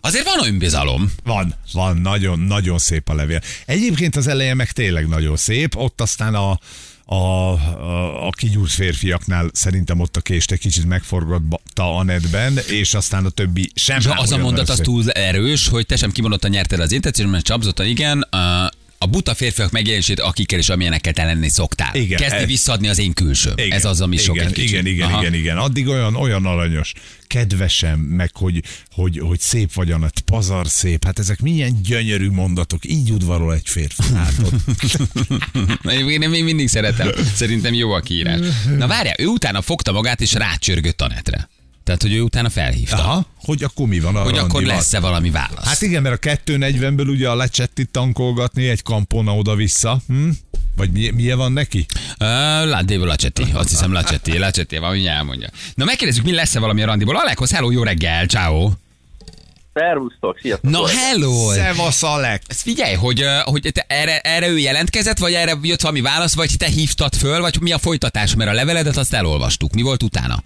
Azért 0.00 0.24
van 0.24 0.46
önbizalom. 0.46 1.12
Van, 1.22 1.54
van, 1.72 1.96
nagyon, 1.96 2.38
nagyon 2.38 2.78
szép 2.78 3.08
a 3.08 3.14
levél. 3.14 3.40
Egyébként 3.66 4.16
az 4.16 4.26
eleje 4.26 4.54
meg 4.54 4.72
tényleg 4.72 5.08
nagyon 5.08 5.36
szép, 5.36 5.76
ott 5.76 6.00
aztán 6.00 6.34
a, 6.34 6.58
a, 7.04 7.14
a, 7.14 8.26
a 8.26 8.30
kigyúrt 8.30 8.70
férfiaknál 8.70 9.50
szerintem 9.52 10.00
ott 10.00 10.16
a 10.16 10.20
kést 10.20 10.50
egy 10.50 10.58
kicsit 10.58 10.86
megforgatta 10.86 11.96
a 11.96 12.02
netben, 12.02 12.58
és 12.68 12.94
aztán 12.94 13.24
a 13.24 13.28
többi 13.28 13.70
sem. 13.74 13.98
És 13.98 14.06
az 14.16 14.32
a 14.32 14.38
mondat 14.38 14.68
az 14.68 14.76
szép. 14.76 14.84
túl 14.84 15.10
erős, 15.10 15.68
hogy 15.68 15.86
te 15.86 15.96
sem 15.96 16.12
kimondottan 16.12 16.50
nyerted 16.50 16.80
az 16.80 16.92
intenciót, 16.92 17.30
mert 17.30 17.44
csapzottan 17.44 17.86
igen, 17.86 18.28
a, 19.04 19.06
buta 19.06 19.34
férfiak 19.34 19.70
megjelenését, 19.70 20.20
akikkel 20.20 20.58
és 20.58 20.68
amilyenekkel 20.68 21.12
te 21.12 21.24
lenni 21.24 21.48
szoktál. 21.48 21.94
Igen, 21.94 22.20
Kezdi 22.20 22.36
ez- 22.36 22.46
visszaadni 22.46 22.88
az 22.88 22.98
én 22.98 23.12
külsőm. 23.12 23.52
Igen, 23.56 23.72
Ez 23.72 23.84
az, 23.84 24.00
ami 24.00 24.16
sok 24.16 24.34
igen, 24.36 24.46
egy. 24.48 24.58
Igen, 24.58 24.86
igen, 24.86 25.08
Aha. 25.08 25.20
igen, 25.20 25.34
igen. 25.34 25.56
Addig 25.56 25.88
olyan, 25.88 26.14
olyan 26.16 26.46
aranyos, 26.46 26.92
kedvesem, 27.26 27.98
meg 27.98 28.30
hogy, 28.36 28.62
hogy, 28.92 29.18
hogy 29.18 29.40
szép 29.40 29.72
vagy 29.72 29.90
Anett, 29.90 30.20
pazar 30.20 30.68
szép. 30.68 31.04
Hát 31.04 31.18
ezek 31.18 31.40
milyen 31.40 31.82
gyönyörű 31.82 32.30
mondatok. 32.30 32.84
Így 32.84 33.10
udvarol 33.10 33.54
egy 33.54 33.68
férfi. 33.68 34.02
Látod? 34.12 34.52
Én, 36.10 36.28
még 36.28 36.44
mindig 36.44 36.68
szeretem. 36.68 37.10
Szerintem 37.34 37.74
jó 37.74 37.90
a 37.92 38.00
kiírás. 38.00 38.38
Na 38.78 38.86
várjál, 38.86 39.14
ő 39.18 39.26
utána 39.26 39.62
fogta 39.62 39.92
magát 39.92 40.20
és 40.20 40.32
rácsörgött 40.32 41.00
a 41.00 41.08
netre. 41.08 41.48
Tehát, 41.84 42.02
hogy 42.02 42.14
ő 42.14 42.20
utána 42.20 42.48
felhívta. 42.48 42.96
Aha, 42.96 43.26
hogy 43.40 43.62
akkor 43.62 43.86
mi 43.86 44.00
van 44.00 44.16
a 44.16 44.22
Hogy 44.22 44.38
akkor 44.38 44.62
lesz-e 44.62 45.00
valami 45.00 45.30
válasz. 45.30 45.64
Hát 45.64 45.82
igen, 45.82 46.02
mert 46.02 46.26
a 46.26 46.30
240-ből 46.30 47.08
ugye 47.08 47.28
a 47.28 47.34
lecsettit 47.34 47.90
tankolgatni 47.90 48.68
egy 48.68 48.82
kampona 48.82 49.36
oda-vissza. 49.36 49.98
Hm? 50.06 50.28
Vagy 50.76 50.90
mi, 50.90 51.10
milyen 51.10 51.38
van 51.38 51.52
neki? 51.52 51.86
Uh, 51.88 52.26
Ládéval 52.64 53.06
Lacsetti. 53.06 53.44
Azt 53.52 53.68
hiszem 53.68 53.92
Lacsetti. 53.92 54.38
Lacsetti, 54.38 54.78
van, 54.78 54.92
mindjárt 54.92 55.18
elmondja. 55.18 55.48
Na 55.74 55.84
megkérdezzük, 55.84 56.24
mi 56.24 56.32
lesz-e 56.32 56.60
valami 56.60 56.82
a 56.82 56.86
randiból. 56.86 57.16
Alekhoz, 57.16 57.52
hello, 57.52 57.70
jó 57.70 57.82
reggel, 57.82 58.26
ciao. 58.26 58.70
Szervusztok, 59.74 60.38
sziasztok! 60.40 60.70
Na 60.70 60.88
hello! 60.88 61.50
Szevasz, 61.52 62.02
Alex! 62.02 62.44
Ezt 62.48 62.60
figyelj, 62.60 62.94
hogy, 62.94 63.24
hogy 63.44 63.70
te 63.72 63.84
erre, 63.88 64.18
erre 64.18 64.48
ő 64.48 64.58
jelentkezett, 64.58 65.18
vagy 65.18 65.32
erre 65.32 65.54
jött 65.62 65.80
valami 65.80 66.00
válasz, 66.00 66.34
vagy 66.34 66.50
te 66.58 66.66
hívtad 66.66 67.14
föl, 67.14 67.40
vagy 67.40 67.60
mi 67.60 67.72
a 67.72 67.78
folytatás, 67.78 68.34
mert 68.34 68.50
a 68.50 68.52
leveledet 68.52 68.96
azt 68.96 69.14
elolvastuk. 69.14 69.74
Mi 69.74 69.82
volt 69.82 70.02
utána? 70.02 70.42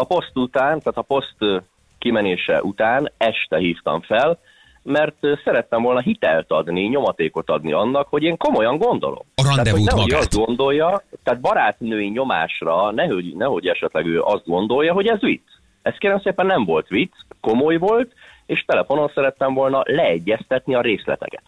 A 0.00 0.04
poszt 0.04 0.36
után, 0.36 0.78
tehát 0.78 0.96
a 0.96 1.02
poszt 1.02 1.62
kimenése 1.98 2.62
után 2.62 3.12
este 3.16 3.56
hívtam 3.56 4.00
fel, 4.00 4.38
mert 4.82 5.16
szerettem 5.44 5.82
volna 5.82 6.00
hitelt 6.00 6.50
adni, 6.50 6.82
nyomatékot 6.82 7.50
adni 7.50 7.72
annak, 7.72 8.08
hogy 8.08 8.22
én 8.22 8.36
komolyan 8.36 8.78
gondolom. 8.78 9.24
A 9.34 9.42
tehát, 9.42 9.68
hogy 9.68 9.82
nehogy 9.82 10.00
magát. 10.00 10.18
azt 10.18 10.34
gondolja, 10.34 11.02
tehát 11.22 11.40
barátnői 11.40 12.08
nyomásra, 12.08 12.90
nehogy, 12.90 13.36
nehogy 13.36 13.66
esetleg 13.66 14.06
ő 14.06 14.20
azt 14.20 14.46
gondolja, 14.46 14.92
hogy 14.92 15.06
ez 15.06 15.20
vicc. 15.20 15.42
Ez 15.82 15.94
kérem 15.94 16.20
szépen 16.20 16.46
nem 16.46 16.64
volt 16.64 16.88
vicc, 16.88 17.12
komoly 17.40 17.76
volt, 17.76 18.12
és 18.46 18.64
telefonon 18.64 19.10
szerettem 19.14 19.54
volna 19.54 19.82
leegyeztetni 19.84 20.74
a 20.74 20.80
részleteket. 20.80 21.42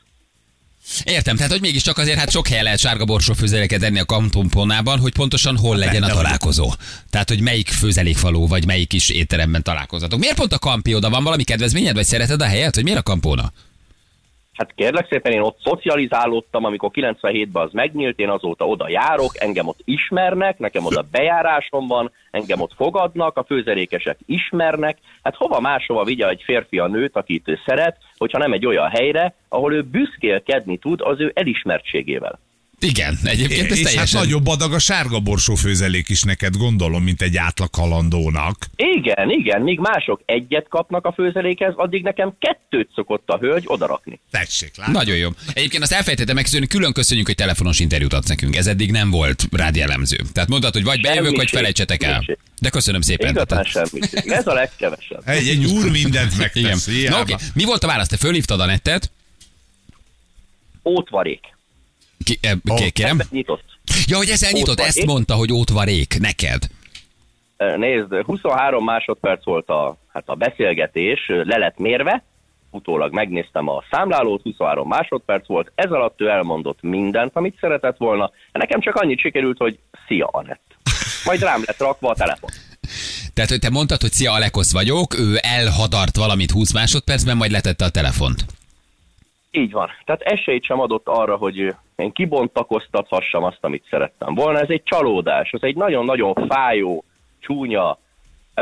Értem, 1.04 1.36
tehát 1.36 1.50
hogy 1.50 1.60
mégiscsak 1.60 1.98
azért 1.98 2.18
hát 2.18 2.30
sok 2.30 2.48
helyen 2.48 2.64
lehet 2.64 2.78
sárga 2.78 3.04
borsó 3.04 3.32
főzeléket 3.32 3.82
enni 3.82 3.98
a 3.98 4.04
kantonponában, 4.04 4.98
hogy 4.98 5.12
pontosan 5.12 5.56
hol 5.56 5.76
legyen 5.76 6.02
a 6.02 6.08
találkozó. 6.08 6.72
Tehát, 7.10 7.28
hogy 7.28 7.40
melyik 7.40 7.68
főzelékfaló, 7.68 8.46
vagy 8.46 8.66
melyik 8.66 8.92
is 8.92 9.08
étteremben 9.08 9.62
találkozatok. 9.62 10.18
Miért 10.18 10.36
pont 10.36 10.52
a 10.52 10.58
kampi 10.58 10.94
oda 10.94 11.10
van 11.10 11.24
valami 11.24 11.42
kedvezményed, 11.42 11.94
vagy 11.94 12.06
szereted 12.06 12.42
a 12.42 12.46
helyet, 12.46 12.74
hogy 12.74 12.84
miért 12.84 12.98
a 12.98 13.02
kampóna? 13.02 13.52
Hát 14.60 14.72
kérlek 14.74 15.06
szépen, 15.10 15.32
én 15.32 15.40
ott 15.40 15.58
szocializálódtam, 15.64 16.64
amikor 16.64 16.90
97-ben 16.92 17.62
az 17.62 17.72
megnyílt, 17.72 18.18
én 18.18 18.28
azóta 18.28 18.66
oda 18.66 18.88
járok, 18.88 19.32
engem 19.38 19.66
ott 19.66 19.80
ismernek, 19.84 20.58
nekem 20.58 20.84
oda 20.84 21.04
bejárásom 21.10 21.86
van, 21.86 22.10
engem 22.30 22.60
ott 22.60 22.72
fogadnak, 22.76 23.36
a 23.36 23.44
főzelékesek 23.44 24.18
ismernek. 24.26 24.98
Hát 25.22 25.36
hova 25.36 25.60
máshova 25.60 26.04
vigye 26.04 26.28
egy 26.28 26.42
férfi 26.44 26.78
a 26.78 26.86
nőt, 26.86 27.16
akit 27.16 27.48
ő 27.48 27.58
szeret, 27.66 27.96
hogyha 28.16 28.38
nem 28.38 28.52
egy 28.52 28.66
olyan 28.66 28.88
helyre, 28.88 29.34
ahol 29.48 29.74
ő 29.74 29.82
büszkélkedni 29.82 30.76
tud 30.76 31.00
az 31.00 31.20
ő 31.20 31.32
elismertségével. 31.34 32.38
Igen, 32.80 33.18
egyébként 33.24 33.70
ez 33.70 33.78
és 33.78 33.84
hát 33.84 33.92
teljesen... 33.92 34.20
nagyobb 34.20 34.46
adag 34.46 34.72
a 34.72 34.78
sárga 34.78 35.20
borsó 35.20 35.54
főzelék 35.54 36.08
is 36.08 36.22
neked, 36.22 36.56
gondolom, 36.56 37.02
mint 37.02 37.22
egy 37.22 37.36
átlag 37.36 37.74
halandónak. 37.74 38.66
Igen, 38.76 39.30
igen, 39.30 39.62
míg 39.62 39.78
mások 39.78 40.22
egyet 40.24 40.68
kapnak 40.68 41.06
a 41.06 41.12
főzelékhez, 41.12 41.72
addig 41.76 42.02
nekem 42.02 42.32
kettőt 42.38 42.90
szokott 42.94 43.28
a 43.28 43.38
hölgy 43.38 43.64
odarakni. 43.66 44.20
Tessék, 44.30 44.76
lát. 44.76 44.88
Nagyon 44.88 45.16
jó. 45.16 45.28
Egyébként 45.52 45.82
azt 45.82 45.92
elfelejtettem 45.92 46.34
megköszönni, 46.34 46.66
külön 46.66 46.92
köszönjük, 46.92 47.26
hogy 47.26 47.34
telefonos 47.34 47.78
interjút 47.80 48.12
adsz 48.12 48.28
nekünk. 48.28 48.56
Ez 48.56 48.66
eddig 48.66 48.90
nem 48.90 49.10
volt 49.10 49.48
rád 49.50 49.76
jellemző. 49.76 50.16
Tehát 50.32 50.48
mondtad, 50.48 50.72
hogy 50.72 50.84
vagy 50.84 51.00
bejövök, 51.00 51.36
vagy 51.36 51.50
felejtsetek 51.50 52.02
el. 52.02 52.10
semmiség. 52.10 52.38
De 52.60 52.70
köszönöm 52.70 53.00
szépen. 53.00 53.30
Igazán 53.30 53.46
Tehát- 53.46 53.66
semmit. 53.66 54.14
Ez 54.38 54.46
a 54.46 54.52
legkevesebb. 54.52 55.22
Egy, 55.24 55.48
egy 55.48 55.64
úr 55.64 55.90
mindent 55.90 56.32
Igen. 56.32 56.38
megtesz. 56.38 56.86
Na 56.86 56.92
hiába. 56.92 57.20
oké, 57.20 57.34
mi 57.54 57.64
volt 57.64 57.84
a 57.84 57.86
válasz? 57.86 58.08
Te 58.08 58.16
fölhívtad 58.16 58.60
a 58.60 58.66
nettet? 58.66 59.10
Ótvarék. 60.84 61.58
E, 62.40 62.56
ké- 62.76 62.92
kérem? 62.92 63.20
Nyitott. 63.30 63.64
Ja, 64.06 64.16
hogy 64.16 64.28
ez 64.28 64.42
elnyitott, 64.42 64.70
Ótvarék? 64.70 64.96
ezt 64.96 65.06
mondta, 65.06 65.34
hogy 65.34 65.52
ótvarék 65.52 66.18
neked. 66.18 66.62
Nézd, 67.76 68.14
23 68.24 68.84
másodperc 68.84 69.44
volt 69.44 69.68
a, 69.68 69.96
hát 70.12 70.22
a 70.26 70.34
beszélgetés, 70.34 71.26
le 71.26 71.58
lett 71.58 71.78
mérve, 71.78 72.24
utólag 72.70 73.12
megnéztem 73.12 73.68
a 73.68 73.84
számlálót, 73.90 74.42
23 74.42 74.88
másodperc 74.88 75.46
volt, 75.46 75.72
ez 75.74 75.90
alatt 75.90 76.20
ő 76.20 76.28
elmondott 76.28 76.82
mindent, 76.82 77.36
amit 77.36 77.58
szeretett 77.60 77.96
volna, 77.96 78.30
nekem 78.52 78.80
csak 78.80 78.94
annyit 78.94 79.20
sikerült, 79.20 79.58
hogy 79.58 79.78
szia 80.06 80.26
Anett. 80.26 80.76
Majd 81.24 81.40
rám 81.40 81.62
lett 81.66 81.78
rakva 81.78 82.10
a 82.10 82.14
telefon. 82.14 82.50
Tehát, 83.34 83.50
hogy 83.50 83.58
te 83.58 83.70
mondtad, 83.70 84.00
hogy 84.00 84.12
szia, 84.12 84.32
Alekosz 84.32 84.72
vagyok, 84.72 85.18
ő 85.18 85.38
elhadart 85.40 86.16
valamit 86.16 86.50
20 86.50 86.72
másodpercben, 86.72 87.36
majd 87.36 87.50
letette 87.50 87.84
a 87.84 87.90
telefont. 87.90 88.44
Így 89.50 89.72
van. 89.72 89.88
Tehát 90.04 90.20
esélyt 90.20 90.64
sem 90.64 90.80
adott 90.80 91.06
arra, 91.08 91.36
hogy 91.36 91.74
én 92.00 92.12
kibontakoztathassam 92.12 93.44
azt, 93.44 93.58
amit 93.60 93.86
szerettem 93.90 94.34
volna. 94.34 94.58
Ez 94.58 94.68
egy 94.68 94.82
csalódás, 94.82 95.50
ez 95.50 95.62
egy 95.62 95.76
nagyon-nagyon 95.76 96.34
fájó, 96.48 97.04
csúnya, 97.38 97.98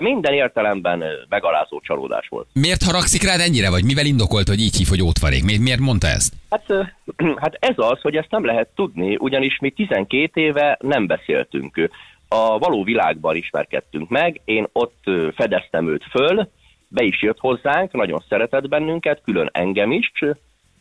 minden 0.00 0.32
értelemben 0.32 1.04
megalázó 1.28 1.80
csalódás 1.80 2.28
volt. 2.28 2.46
Miért 2.52 2.82
haragszik 2.82 3.22
rád 3.22 3.40
ennyire, 3.40 3.70
vagy 3.70 3.84
mivel 3.84 4.06
indokolt, 4.06 4.48
hogy 4.48 4.60
így 4.60 4.76
hív, 4.76 4.86
hogy 4.88 5.02
ótvarék? 5.02 5.44
Miért, 5.44 5.60
miért 5.60 5.80
mondta 5.80 6.06
ezt? 6.06 6.32
Hát, 6.50 6.66
hát 7.42 7.56
ez 7.58 7.74
az, 7.76 8.00
hogy 8.00 8.16
ezt 8.16 8.30
nem 8.30 8.44
lehet 8.44 8.68
tudni, 8.74 9.16
ugyanis 9.16 9.58
mi 9.58 9.70
12 9.70 10.40
éve 10.40 10.78
nem 10.80 11.06
beszéltünk. 11.06 11.90
A 12.28 12.58
való 12.58 12.84
világban 12.84 13.36
ismerkedtünk 13.36 14.08
meg, 14.08 14.40
én 14.44 14.66
ott 14.72 15.04
fedeztem 15.34 15.88
őt 15.88 16.04
föl, 16.10 16.48
be 16.88 17.02
is 17.02 17.22
jött 17.22 17.38
hozzánk, 17.38 17.92
nagyon 17.92 18.24
szeretett 18.28 18.68
bennünket, 18.68 19.20
külön 19.24 19.48
engem 19.52 19.92
is. 19.92 20.12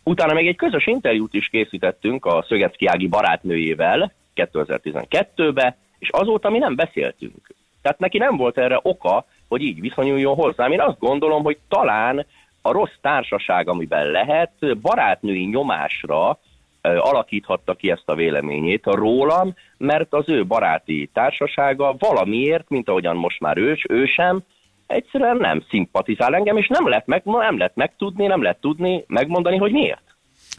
Utána 0.08 0.34
még 0.34 0.48
egy 0.48 0.56
közös 0.56 0.88
interjút 0.88 1.34
is 1.34 1.48
készítettünk 1.48 2.26
a 2.26 2.46
Szögecki 2.48 2.86
Ági 2.86 3.08
barátnőjével 3.08 4.12
2012-be, 4.36 5.78
és 6.00 6.10
azóta 6.10 6.50
mi 6.50 6.58
nem 6.58 6.76
beszéltünk. 6.76 7.54
Tehát 7.82 8.00
neki 8.00 8.18
nem 8.18 8.38
volt 8.38 8.58
erre 8.58 8.80
oka, 8.82 9.26
hogy 9.48 9.62
így 9.62 9.80
viszonyuljon 9.80 10.36
hozzám. 10.36 10.72
Én 10.72 10.82
azt 10.82 11.00
gondolom, 11.00 11.44
hogy 11.44 11.58
talán 11.68 12.26
a 12.62 12.72
rossz 12.72 12.96
társaság, 13.02 13.70
amiben 13.70 14.12
lehet, 14.12 14.78
barátnői 14.82 15.46
nyomásra 15.46 16.40
alakíthatta 16.82 17.74
ki 17.74 17.92
ezt 17.92 18.10
a 18.10 18.16
véleményét 18.16 18.86
rólam, 18.86 19.54
mert 19.78 20.14
az 20.14 20.30
ő 20.30 20.46
baráti 20.46 21.10
társasága 21.14 21.96
valamiért, 22.00 22.70
mint 22.70 22.90
ahogyan 22.90 23.16
most 23.16 23.40
már 23.40 23.58
ő, 23.58 23.78
ő 23.90 24.06
sem, 24.06 24.44
egyszerűen 24.88 25.38
nem 25.38 25.64
szimpatizál 25.70 26.36
engem, 26.36 26.58
és 26.58 26.68
nem 26.68 26.88
lehet, 26.90 27.08
meg, 27.08 27.22
nem 27.24 27.58
lehet 27.58 27.76
megtudni, 27.76 28.26
nem 28.26 28.42
lehet 28.42 28.62
tudni, 28.62 29.04
megmondani, 29.08 29.58
hogy 29.58 29.72
miért. 29.72 30.02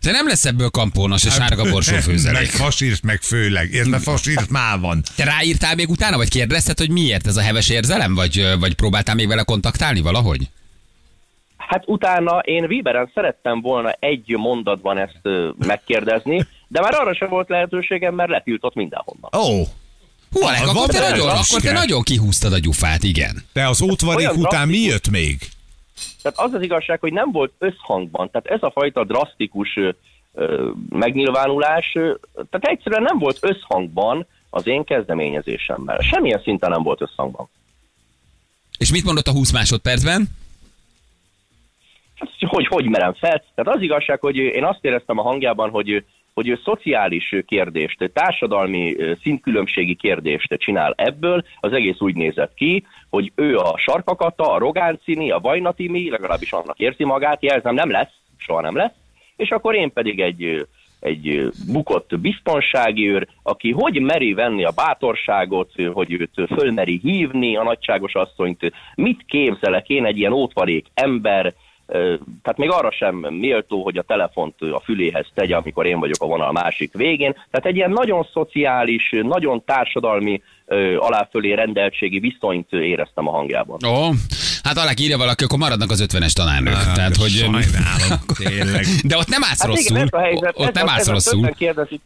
Te 0.00 0.11
nem 0.11 0.26
lesz 0.26 0.44
ebből 0.44 0.70
kampónos 0.70 1.25
a 1.25 1.30
sárga 1.30 1.70
borsó 1.70 1.92
Meg 1.94 2.02
főzelék. 2.02 2.50
fasírt, 2.50 3.02
meg 3.02 3.20
főleg. 3.20 3.73
Érted, 3.73 4.00
fasírt 4.00 4.50
már 4.50 4.80
van. 4.80 5.02
Te 5.16 5.25
ráírtál 5.25 5.75
még 5.75 5.88
utána, 5.88 6.16
vagy 6.16 6.28
kérdezted, 6.28 6.78
hogy 6.78 6.90
miért 6.90 7.26
ez 7.26 7.37
a 7.37 7.40
heves 7.40 7.70
érzelem, 7.70 8.14
vagy, 8.14 8.47
vagy 8.61 8.75
próbáltál 8.75 9.14
még 9.14 9.28
vele 9.28 9.42
kontaktálni 9.42 10.00
valahogy? 10.00 10.40
Hát 11.56 11.82
utána 11.87 12.38
én 12.38 12.66
Viberen 12.66 13.11
szerettem 13.14 13.61
volna 13.61 13.90
egy 13.99 14.35
mondatban 14.37 14.99
ezt 14.99 15.20
megkérdezni, 15.66 16.47
de 16.68 16.80
már 16.80 16.94
arra 16.94 17.14
sem 17.14 17.28
volt 17.28 17.49
lehetőségem, 17.49 18.14
mert 18.14 18.30
letiltott 18.30 18.75
mindenhonnan. 18.75 19.30
Ó, 19.37 19.61
oh, 19.61 19.66
Hú, 20.32 20.42
Alek, 20.42 20.64
van 20.64 20.76
akkor 20.76 20.88
te, 20.88 21.11
nagyon, 21.11 21.28
akkor 21.28 21.61
te 21.61 21.73
nagyon 21.73 22.02
kihúztad 22.02 22.52
a 22.52 22.58
gyufát, 22.58 23.02
igen. 23.02 23.44
te 23.52 23.68
az 23.68 23.82
ótvarék 23.82 24.28
Olyan 24.28 24.40
után 24.40 24.68
mi 24.68 24.78
jött 24.78 25.11
még? 25.11 25.38
Tehát 26.23 26.38
az 26.38 26.52
az 26.52 26.62
igazság, 26.62 27.00
hogy 27.00 27.12
nem 27.12 27.32
volt 27.32 27.52
összhangban. 27.58 28.30
Tehát 28.30 28.47
ez 28.47 28.62
a 28.62 28.70
fajta 28.70 29.04
drasztikus 29.04 29.78
megnyilvánulás, 30.88 31.92
ö, 31.94 32.14
tehát 32.50 32.76
egyszerűen 32.76 33.02
nem 33.02 33.18
volt 33.18 33.38
összhangban 33.40 34.26
az 34.50 34.66
én 34.66 34.85
kezdeményezésemmel. 34.85 35.99
Semmilyen 36.00 36.42
szinten 36.42 36.70
nem 36.70 36.82
volt 36.82 37.00
összhangban. 37.00 37.49
És 38.78 38.90
mit 38.90 39.04
mondott 39.04 39.26
a 39.26 39.32
20 39.32 39.52
másodpercben? 39.52 40.28
Hát, 42.14 42.30
hogy 42.38 42.66
hogy 42.66 42.85
merem 42.85 43.14
fel. 43.14 43.44
Tehát 43.54 43.76
az 43.76 43.82
igazság, 43.82 44.20
hogy 44.20 44.37
én 44.37 44.64
azt 44.64 44.85
éreztem 44.85 45.18
a 45.18 45.23
hangjában, 45.23 45.70
hogy 45.70 46.04
hogy 46.38 46.49
ő 46.49 46.61
szociális 46.64 47.35
kérdést, 47.47 48.11
társadalmi 48.12 48.97
szintkülönbségi 49.23 49.95
kérdést 49.95 50.54
csinál 50.59 50.95
ebből, 50.97 51.45
az 51.61 51.73
egész 51.73 52.00
úgy 52.00 52.14
nézett 52.14 52.54
ki, 52.54 52.87
hogy 53.11 53.33
ő 53.35 53.57
a 53.57 53.78
sarkakata, 53.78 54.52
a 54.52 54.59
rogáncini, 54.59 55.30
a 55.30 55.38
vajnatimi, 55.38 56.11
legalábbis 56.11 56.52
annak 56.52 56.78
érzi 56.78 57.04
magát, 57.04 57.42
jelzem 57.42 57.75
nem 57.75 57.90
lesz, 57.90 58.12
soha 58.37 58.61
nem 58.61 58.76
lesz, 58.76 58.92
és 59.37 59.50
akkor 59.50 59.75
én 59.75 59.92
pedig 59.92 60.21
egy, 60.21 60.66
egy 61.00 61.50
bukott 61.73 62.18
biztonsági 62.18 63.11
őr, 63.11 63.26
aki 63.42 63.71
hogy 63.71 64.00
meri 64.00 64.33
venni 64.33 64.64
a 64.64 64.73
bátorságot, 64.75 65.73
hogy 65.92 66.12
őt 66.12 66.47
fölmeri 66.57 66.99
hívni, 67.02 67.57
a 67.57 67.62
nagyságos 67.62 68.14
asszonyt, 68.14 68.73
mit 68.95 69.25
képzelek 69.26 69.88
én 69.88 70.04
egy 70.04 70.18
ilyen 70.18 70.33
ótvarék 70.33 70.87
ember, 70.95 71.54
tehát 72.42 72.57
még 72.57 72.71
arra 72.71 72.90
sem 72.92 73.14
méltó, 73.16 73.83
hogy 73.83 73.97
a 73.97 74.02
telefont 74.02 74.54
a 74.61 74.80
füléhez 74.85 75.26
tegye, 75.35 75.57
amikor 75.57 75.87
én 75.87 75.99
vagyok 75.99 76.23
a 76.23 76.26
vonal 76.26 76.52
másik 76.52 76.92
végén. 76.92 77.33
Tehát 77.33 77.66
egy 77.66 77.76
ilyen 77.76 77.90
nagyon 77.90 78.26
szociális, 78.33 79.14
nagyon 79.23 79.64
társadalmi 79.64 80.42
aláfölé 80.99 81.52
rendeltségi 81.52 82.18
viszonyt 82.18 82.73
éreztem 82.73 83.28
a 83.28 83.30
hangjában. 83.30 83.78
Ó, 83.87 84.11
hát 84.62 84.76
Alek 84.76 85.00
írja 85.00 85.16
valaki, 85.16 85.45
akkor 85.45 85.59
maradnak 85.59 85.90
az 85.90 86.07
50-es 86.09 86.33
tanárnők. 86.33 86.75
Á, 86.75 86.92
Tehát, 86.95 87.16
hogy... 87.16 87.28
sajnálom, 87.30 88.18
tényleg. 88.45 88.85
De 89.04 89.16
ott 89.16 89.28
nem 89.28 89.42
állsz 89.45 89.61
Hát 89.61 89.68
rosszul. 89.68 89.97
igen, 89.97 90.02
ez 90.12 90.18
a 90.21 90.23
helyzet. 90.23 90.52
ott 90.54 90.66
ez 90.68 90.75
nem 90.75 90.88
állsz 90.88 91.09
rosszul. 91.09 91.50
Kérdezik, 91.50 92.00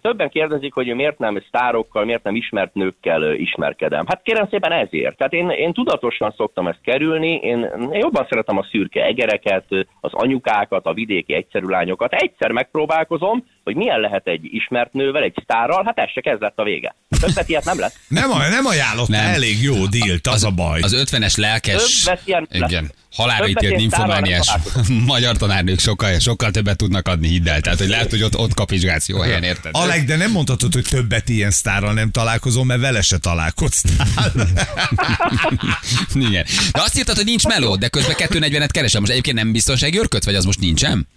többen 0.00 0.28
kérdezik, 0.28 0.74
hogy 0.74 0.94
miért 0.94 1.18
nem 1.18 1.42
sztárokkal, 1.48 2.04
miért 2.04 2.22
nem 2.22 2.34
ismert 2.34 2.74
nőkkel 2.74 3.34
ismerkedem. 3.34 4.04
Hát 4.06 4.22
kérem 4.22 4.48
szépen 4.50 4.72
ezért. 4.72 5.16
Tehát 5.16 5.32
én, 5.32 5.50
én 5.50 5.72
tudatosan 5.72 6.34
szoktam 6.36 6.66
ezt 6.66 6.80
kerülni, 6.82 7.34
én, 7.34 7.58
én 7.92 8.00
jobban 8.00 8.26
szeretem 8.28 8.58
a 8.58 8.66
szürke 8.70 9.04
egereket, 9.04 9.64
az 10.00 10.12
anyukákat, 10.12 10.86
a 10.86 10.92
vidéki 10.92 11.34
egyszerű 11.34 11.66
lányokat. 11.66 12.12
Egyszer 12.12 12.50
megpróbálkozom, 12.50 13.44
hogy 13.72 13.78
milyen 13.78 14.00
lehet 14.00 14.26
egy 14.26 14.40
ismert 14.42 14.92
nővel, 14.92 15.22
egy 15.22 15.34
sztárral, 15.42 15.82
hát 15.84 15.98
ez 15.98 16.10
se 16.10 16.20
ez 16.30 16.38
lett 16.38 16.58
a 16.58 16.62
vége. 16.62 16.94
Többet 17.20 17.48
ilyet 17.48 17.64
nem 17.64 17.78
lesz. 17.78 17.94
Nem, 18.08 18.28
nem 18.50 18.66
ajánlott 18.66 19.08
Nem. 19.08 19.24
elég 19.24 19.62
jó 19.62 19.86
dílt, 19.86 20.26
az, 20.26 20.44
a 20.44 20.50
baj. 20.50 20.80
Az 20.80 21.04
50-es 21.10 21.38
lelkes, 21.38 22.10
ilyen 22.24 22.48
igen, 22.50 22.92
halálra 23.12 23.48
ítélt 23.48 23.76
nymfomániás 23.76 24.52
magyar 25.06 25.36
tanárnők 25.36 25.78
sokkal, 25.78 26.18
sokkal 26.18 26.50
többet 26.50 26.76
tudnak 26.76 27.08
adni, 27.08 27.28
hidd 27.28 27.48
el. 27.48 27.60
Tehát, 27.60 27.78
hogy 27.78 27.88
lehet, 27.88 28.10
hogy 28.10 28.22
ott, 28.22 28.38
ott 28.38 28.54
kapizsgálsz 28.54 29.08
jó 29.08 29.20
helyen, 29.20 29.42
érted? 29.42 29.70
Alek, 29.74 30.04
de 30.04 30.16
nem 30.16 30.30
mondhatod, 30.30 30.74
hogy 30.74 30.84
többet 30.90 31.28
ilyen 31.28 31.50
sztárral 31.50 31.92
nem 31.92 32.10
találkozom, 32.10 32.66
mert 32.66 32.80
vele 32.80 33.02
se 33.02 33.18
találkoztál. 33.18 34.06
Igen. 36.28 36.44
De 36.72 36.80
azt 36.82 36.98
írtad, 36.98 37.16
hogy 37.16 37.24
nincs 37.24 37.46
meló, 37.46 37.76
de 37.76 37.88
közben 37.88 38.14
240-et 38.18 38.68
keresem. 38.70 39.00
Most 39.00 39.12
egyébként 39.12 39.36
nem 39.36 39.52
biztonsági 39.52 39.98
örköt, 39.98 40.24
vagy 40.24 40.34
az 40.34 40.44
most 40.44 40.60
nincsen? 40.60 41.08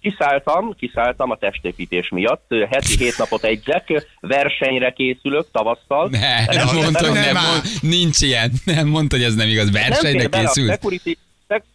Kiszálltam, 0.00 0.74
kiszálltam 0.78 1.30
a 1.30 1.36
testépítés 1.36 2.08
miatt, 2.08 2.54
heti 2.70 2.96
hét 2.96 3.18
napot 3.18 3.44
egyzek, 3.44 4.06
versenyre 4.20 4.92
készülök 4.92 5.46
tavasszal. 5.52 6.08
Ne, 6.10 6.44
nem 6.44 6.66
nem- 6.66 6.74
mondta, 6.74 7.04
hogy 7.04 7.12
nem 7.14 7.32
nem, 7.34 7.44
mond, 7.44 7.62
nincs 7.80 8.20
ilyen. 8.20 8.52
Nem 8.64 8.88
mondta, 8.88 9.16
hogy 9.16 9.24
ez 9.24 9.34
nem 9.34 9.48
igaz. 9.48 9.70
nem 9.70 9.82
Versenyre 9.88 10.24
a 10.24 10.40
készült. 10.40 10.70
security, 10.70 11.16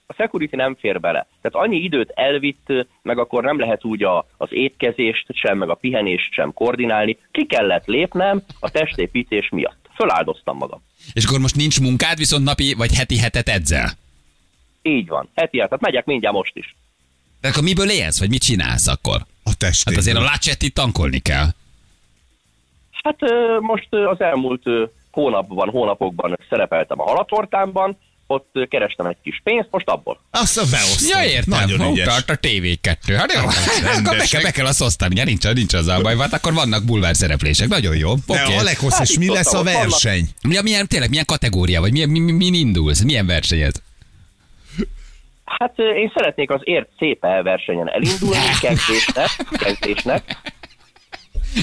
a 0.08 0.14
security 0.18 0.56
nem 0.56 0.76
fér 0.80 1.00
bele. 1.00 1.28
Tehát 1.42 1.68
annyi 1.68 1.78
időt 1.78 2.10
elvitt, 2.10 2.68
meg 3.02 3.18
akkor 3.18 3.44
nem 3.44 3.60
lehet 3.60 3.84
úgy 3.86 4.04
a, 4.04 4.28
az 4.38 4.48
étkezést 4.52 5.26
sem, 5.34 5.58
meg 5.58 5.70
a 5.70 5.74
pihenést 5.74 6.32
sem 6.34 6.54
koordinálni. 6.54 7.18
Ki 7.32 7.46
kellett 7.46 7.86
lépnem 7.86 8.42
a 8.60 8.70
testépítés 8.70 9.50
miatt. 9.50 9.90
Föláldoztam 9.96 10.58
magam. 10.58 10.82
És 11.14 11.26
akkor 11.26 11.40
most 11.40 11.56
nincs 11.56 11.80
munkád, 11.80 12.18
viszont 12.18 12.44
napi 12.44 12.74
vagy 12.74 12.96
heti 12.96 13.18
hetet 13.18 13.50
edzel. 13.50 13.92
Így 14.82 15.08
van. 15.08 15.30
Heti, 15.36 15.58
tehát 15.58 15.82
megyek 15.82 16.06
mindjárt 16.06 16.36
most 16.36 16.56
is. 16.56 16.76
De 17.46 17.52
akkor 17.52 17.64
miből 17.64 17.90
élsz, 17.90 18.20
vagy 18.20 18.30
mit 18.30 18.42
csinálsz 18.44 18.88
akkor? 18.88 19.26
A 19.44 19.56
testét. 19.58 19.94
Hát 19.94 19.98
azért 19.98 20.18
a 20.18 20.22
Lacetti 20.22 20.70
tankolni 20.70 21.20
kell. 21.20 21.48
Hát 23.04 23.16
most 23.60 23.88
az 23.92 24.22
elmúlt 24.22 24.64
hónapban, 25.12 25.70
hónapokban 25.70 26.38
szerepeltem 26.50 27.00
a 27.00 27.04
halatortámban, 27.04 27.98
ott 28.28 28.52
kerestem 28.70 29.06
egy 29.06 29.18
kis 29.24 29.42
pénzt, 29.44 29.68
most 29.72 29.88
abból. 29.88 30.20
Azt 30.32 30.58
a 30.58 30.64
beosztom. 30.72 31.20
Ja, 31.20 31.30
értem. 31.30 31.60
Nagyon 31.60 31.92
ügyes. 31.92 32.08
Tart 32.08 32.30
a 32.30 32.36
TV2. 32.36 33.16
Hát 33.18 33.34
jó, 33.34 33.42
akkor 33.98 34.18
be 34.18 34.26
kell, 34.30 34.42
be 34.42 34.52
kell 34.52 34.66
azt 34.66 34.82
osztani. 34.82 35.16
Ja, 35.16 35.24
nincs, 35.24 35.54
nincs 35.54 35.74
az 35.74 35.88
a 35.88 36.02
baj, 36.02 36.18
hát 36.18 36.34
akkor 36.34 36.54
vannak 36.54 36.84
bulvár 36.84 37.16
szereplések. 37.16 37.68
Nagyon 37.68 37.98
jó. 37.98 38.14
De 38.16 38.42
Oké. 38.44 38.56
Alekhoz, 38.56 38.94
Hát 38.94 39.02
és 39.02 39.10
itt 39.10 39.18
mi 39.18 39.28
lesz 39.30 39.54
a 39.54 39.58
ott 39.58 39.64
vannak. 39.64 39.82
verseny? 39.82 40.30
Ja, 40.50 40.62
milyen, 40.62 40.88
tényleg, 40.88 41.10
milyen 41.10 41.26
kategória, 41.26 41.82
vagy 41.82 41.92
milyen, 41.92 42.10
mi, 42.10 42.20
mi, 42.20 42.32
min 42.32 42.54
indulsz? 42.54 43.02
Milyen 43.02 43.26
verseny 43.26 43.60
ez? 43.60 43.74
Hát 45.46 45.80
én 45.80 46.12
szeretnék 46.16 46.52
az 46.52 46.62
ért 46.64 46.90
szép 46.98 47.22
versenyen 47.22 47.90
elindulni, 47.90 48.52
kezdésnek, 48.62 49.30
kezdésnek, 49.50 50.24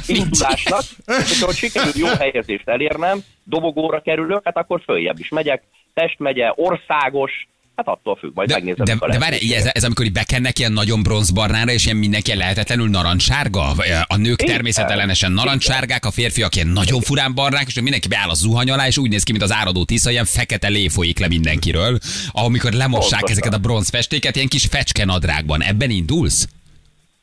indulásnak, 0.06 0.82
és 1.06 1.40
hogyha 1.40 1.52
sikerül 1.52 1.92
jó 1.94 2.06
helyezést 2.06 2.68
elérnem, 2.68 3.18
dobogóra 3.44 4.00
kerülök, 4.00 4.40
hát 4.44 4.56
akkor 4.56 4.80
följebb 4.84 5.18
is 5.18 5.28
megyek, 5.28 5.62
Pest 5.94 6.18
megye, 6.18 6.52
országos, 6.54 7.48
hát 7.76 7.88
attól 7.88 8.16
függ, 8.16 8.30
majd 8.34 8.48
De, 8.48 8.54
megnézem. 8.54 8.84
de, 8.84 9.06
de 9.06 9.18
várj, 9.18 9.54
ez, 9.54 9.70
ez, 9.72 9.84
amikor 9.84 10.04
így 10.04 10.12
bekennek 10.12 10.58
ilyen 10.58 10.72
nagyon 10.72 11.02
bronzbarnára, 11.02 11.72
és 11.72 11.84
ilyen 11.84 11.96
mindenki 11.96 12.36
lehetetlenül 12.36 12.88
narancssárga? 12.88 13.74
A 14.06 14.16
nők 14.16 14.42
Igen. 14.42 14.54
természetellenesen 14.54 15.32
narancssárgák, 15.32 16.04
a 16.04 16.10
férfiak 16.10 16.54
ilyen 16.54 16.68
nagyon 16.68 17.00
furán 17.00 17.34
barnák, 17.34 17.66
és 17.66 17.80
mindenki 17.80 18.08
beáll 18.08 18.28
a 18.28 18.34
zuhany 18.34 18.70
alá, 18.70 18.86
és 18.86 18.98
úgy 18.98 19.10
néz 19.10 19.22
ki, 19.22 19.30
mint 19.30 19.44
az 19.44 19.52
áradó 19.52 19.84
tisza, 19.84 20.10
ilyen 20.10 20.24
fekete 20.24 20.68
lé 20.68 20.88
folyik 20.88 21.18
le 21.18 21.28
mindenkiről, 21.28 21.98
amikor 22.30 22.72
lemossák 22.72 23.10
Pontosan. 23.10 23.30
ezeket 23.30 23.54
a 23.54 23.58
bronzfestéket, 23.58 24.36
ilyen 24.36 24.48
kis 24.48 24.64
fecskenadrágban. 24.64 25.62
Ebben 25.62 25.90
indulsz? 25.90 26.48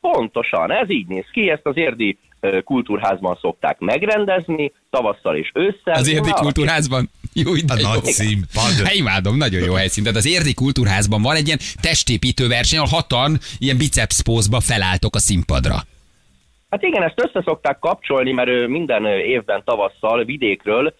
Pontosan, 0.00 0.72
ez 0.72 0.90
így 0.90 1.06
néz 1.06 1.24
ki, 1.32 1.50
ezt 1.50 1.66
az 1.66 1.76
érdi 1.76 2.18
kultúrházban 2.64 3.38
szokták 3.40 3.78
megrendezni, 3.78 4.72
tavasszal 4.90 5.36
és 5.36 5.50
ősszel. 5.54 5.94
Az 5.94 6.08
érdi 6.08 6.30
kultúrházban? 6.30 7.10
Jó, 7.32 7.52
de 7.52 7.72
A 7.72 7.78
jó. 7.78 7.88
nagy 7.88 8.04
színpad. 8.04 8.72
Hát 8.84 8.94
imádom, 8.94 9.36
nagyon 9.36 9.62
jó 9.62 9.74
helyszín. 9.74 10.02
Tehát 10.02 10.18
az 10.18 10.26
érdi 10.26 10.54
kultúrházban 10.54 11.22
van 11.22 11.36
egy 11.36 11.46
ilyen 11.46 11.58
testépítő 11.80 12.48
verseny, 12.48 12.78
ahol 12.78 12.90
hatan 12.90 13.38
ilyen 13.58 13.76
biceps 13.76 14.22
pózba 14.22 14.60
felálltok 14.60 15.14
a 15.14 15.18
színpadra. 15.18 15.76
Hát 16.70 16.82
igen, 16.82 17.02
ezt 17.02 17.20
össze 17.22 17.42
szokták 17.44 17.78
kapcsolni, 17.78 18.32
mert 18.32 18.68
minden 18.68 19.06
évben 19.06 19.62
tavasszal 19.64 20.24
vidékről 20.24 20.94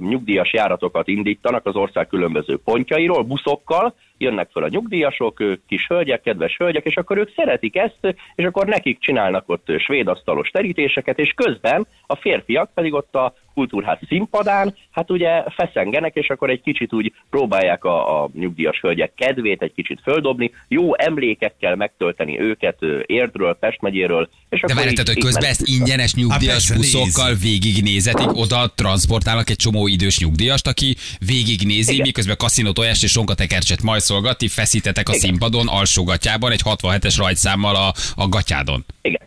nyugdíjas 0.00 0.52
járatokat 0.52 1.08
indítanak 1.08 1.66
az 1.66 1.74
ország 1.74 2.06
különböző 2.06 2.58
pontjairól, 2.64 3.22
buszokkal, 3.22 3.94
jönnek 4.18 4.48
föl 4.52 4.62
a 4.62 4.68
nyugdíjasok, 4.68 5.42
kis 5.68 5.86
hölgyek, 5.86 6.20
kedves 6.20 6.56
hölgyek, 6.56 6.84
és 6.84 6.96
akkor 6.96 7.18
ők 7.18 7.32
szeretik 7.36 7.76
ezt, 7.76 8.16
és 8.34 8.44
akkor 8.44 8.66
nekik 8.66 8.98
csinálnak 9.00 9.48
ott 9.48 9.68
ö, 9.68 9.78
svéd 9.78 10.08
asztalos 10.08 10.48
terítéseket, 10.48 11.18
és 11.18 11.32
közben 11.36 11.86
a 12.06 12.16
férfiak 12.16 12.70
pedig 12.74 12.94
ott 12.94 13.14
a 13.14 13.34
kultúrház 13.56 13.98
színpadán, 14.08 14.74
hát 14.90 15.10
ugye 15.10 15.42
feszengenek, 15.48 16.14
és 16.14 16.28
akkor 16.28 16.50
egy 16.50 16.60
kicsit 16.60 16.92
úgy 16.92 17.12
próbálják 17.30 17.84
a, 17.84 18.22
a 18.22 18.28
nyugdíjas 18.34 18.80
hölgyek 18.80 19.12
kedvét 19.14 19.62
egy 19.62 19.72
kicsit 19.74 20.00
földobni, 20.02 20.50
jó 20.68 20.96
emlékekkel 20.96 21.76
megtölteni 21.76 22.40
őket 22.40 22.78
Érdről, 23.06 23.54
Pest 23.54 23.80
megyéről, 23.80 24.28
és 24.48 24.60
De 24.60 24.74
várj, 24.74 24.92
tehát, 24.92 25.08
hogy 25.08 25.18
közben 25.18 25.50
ezt 25.50 25.66
ingyenes 25.66 26.14
nyugdíjas 26.14 26.68
persze, 26.68 26.74
buszokkal 26.74 27.34
végignézetik, 27.34 28.32
oda 28.32 28.72
transportálnak 28.74 29.50
egy 29.50 29.56
csomó 29.56 29.86
idős 29.86 30.18
nyugdíjast, 30.18 30.66
aki 30.66 30.96
végignézi, 31.26 31.92
Igen. 31.92 32.06
miközben 32.06 32.36
kaszinó 32.36 32.72
tojást 32.72 33.02
és 33.02 33.10
sonkatekercset 33.10 33.82
majszolgat, 33.82 34.05
ti 34.36 34.48
feszítetek 34.48 35.08
a 35.08 35.14
Igen. 35.14 35.28
színpadon 35.28 35.68
alsógatjában 35.68 36.52
egy 36.52 36.60
67-es 36.64 37.14
rajtszámmal 37.16 37.76
a, 37.76 37.94
a 38.14 38.28
gatyádon. 38.28 38.84
Igen. 39.02 39.20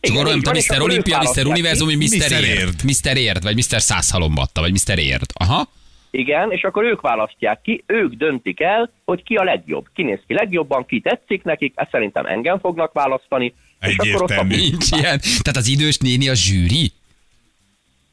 És 0.00 0.10
akkor 0.10 0.24
olyan, 0.24 0.36
így 0.36 0.44
mint 0.44 0.46
a 0.46 0.50
van, 0.50 0.58
és 0.58 0.68
Mr. 0.68 0.80
Olimpia, 0.80 1.18
Mr. 1.18 1.46
Univerzum. 1.46 1.88
Mr. 1.88 1.96
Mr. 1.96 2.44
Érd. 2.44 2.84
Mr. 2.84 3.16
Érd, 3.16 3.42
vagy 3.42 3.56
Mr. 3.56 3.80
Százhalombatta, 3.80 4.60
vagy 4.60 4.72
Mr. 4.72 4.98
Érd. 4.98 5.30
Aha. 5.34 5.68
Igen, 6.10 6.50
és 6.50 6.62
akkor 6.62 6.84
ők 6.84 7.00
választják 7.00 7.60
ki, 7.62 7.84
ők 7.86 8.14
döntik 8.14 8.60
el, 8.60 8.90
hogy 9.04 9.22
ki 9.22 9.34
a 9.34 9.44
legjobb. 9.44 9.86
Ki 9.94 10.02
néz 10.02 10.18
ki 10.26 10.34
legjobban, 10.34 10.86
ki 10.86 11.00
tetszik 11.00 11.42
nekik, 11.42 11.72
ezt 11.76 11.90
szerintem 11.90 12.26
engem 12.26 12.58
fognak 12.58 12.92
választani. 12.92 13.54
És 13.80 13.96
akkor 13.96 14.22
ott 14.22 14.30
a, 14.30 14.32
Egyértelmű. 14.32 14.56
Nincs 14.56 14.90
ilyen. 14.90 15.20
Tehát 15.20 15.56
az 15.56 15.68
idős 15.68 15.98
néni 15.98 16.28
a 16.28 16.34
zsűri? 16.34 16.92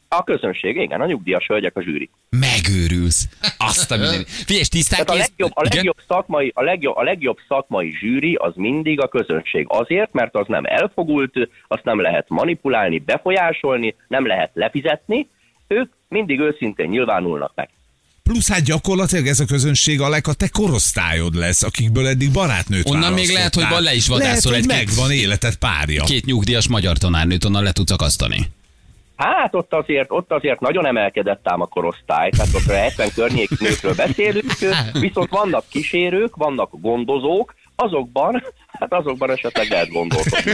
A 0.10 0.24
közönség, 0.24 0.76
igen, 0.76 1.02
a 1.02 1.06
nyugdíjas 1.06 1.46
hölgyek 1.48 1.76
a 1.76 1.82
zsűri. 1.82 2.10
Megőrülsz. 2.30 3.28
Azt 3.58 3.92
a 3.92 3.98
minden. 4.02 4.26
Figyelj, 4.26 4.64
tisztán 4.64 5.06
Tehát 5.06 5.22
a 5.22 5.24
legjobb, 5.26 5.52
a 5.54 5.62
Igen? 5.66 5.76
legjobb, 5.76 5.98
szakmai, 6.08 6.52
a, 6.56 6.64
legjobb, 6.64 6.96
a 6.96 7.04
legjobb 7.04 7.38
szakmai 7.48 7.96
zsűri 8.00 8.36
az 8.36 8.54
mindig 8.56 9.02
a 9.02 9.08
közönség. 9.08 9.66
Azért, 9.68 10.14
mert 10.14 10.36
az 10.36 10.46
nem 10.48 10.64
elfogult, 10.66 11.34
azt 11.68 11.84
nem 11.84 12.02
lehet 12.02 12.26
manipulálni, 12.30 13.00
befolyásolni, 13.00 13.96
nem 14.08 14.28
lehet 14.28 14.52
lefizetni. 14.54 15.28
Ők 15.68 15.92
mindig 16.08 16.40
őszintén 16.40 16.90
nyilvánulnak 16.90 17.52
meg. 17.56 17.70
Plusz 18.24 18.50
hát 18.50 18.64
gyakorlatilag 18.64 19.28
ez 19.28 19.40
a 19.40 19.46
közönség 19.46 20.02
Alek 20.02 20.28
a 20.28 20.34
te 20.34 20.48
korosztályod 20.48 21.36
lesz, 21.36 21.64
akikből 21.64 22.08
eddig 22.08 22.32
barátnőt 22.32 22.90
Onnan 22.90 23.14
még 23.14 23.30
lehet, 23.30 23.56
hogy 23.56 23.66
van 23.70 23.82
le 23.82 23.94
is 23.94 24.08
vadászol 24.08 24.52
lehet, 24.52 24.72
egy-két- 24.72 24.86
megvan 24.86 25.12
életed 25.12 25.56
párja. 25.56 26.04
Két 26.04 26.26
nyugdíjas 26.26 26.68
magyar 26.68 26.98
tanárnőt 26.98 27.46
onnan 27.46 27.64
le 27.64 27.72
tudsz 27.72 27.92
akasztani. 27.92 28.52
Hát 29.20 29.56
ott 29.56 29.74
azért, 29.74 30.12
ott 30.12 30.32
azért 30.32 30.60
nagyon 30.60 30.86
emelkedett 30.86 31.48
ám 31.48 31.62
a 31.62 31.66
korosztály, 31.66 32.30
tehát 32.30 32.54
ott 32.54 32.68
a 32.68 32.74
70 32.74 33.10
környéki 33.16 33.56
nőkről 33.60 33.94
beszélünk, 33.96 34.52
viszont 35.08 35.30
vannak 35.30 35.64
kísérők, 35.70 36.36
vannak 36.36 36.70
gondozók, 36.72 37.54
azokban, 37.76 38.44
hát 38.72 38.94
azokban 38.94 39.32
esetleg 39.32 39.70
lehet 39.70 39.90
gondolkodni. 39.90 40.52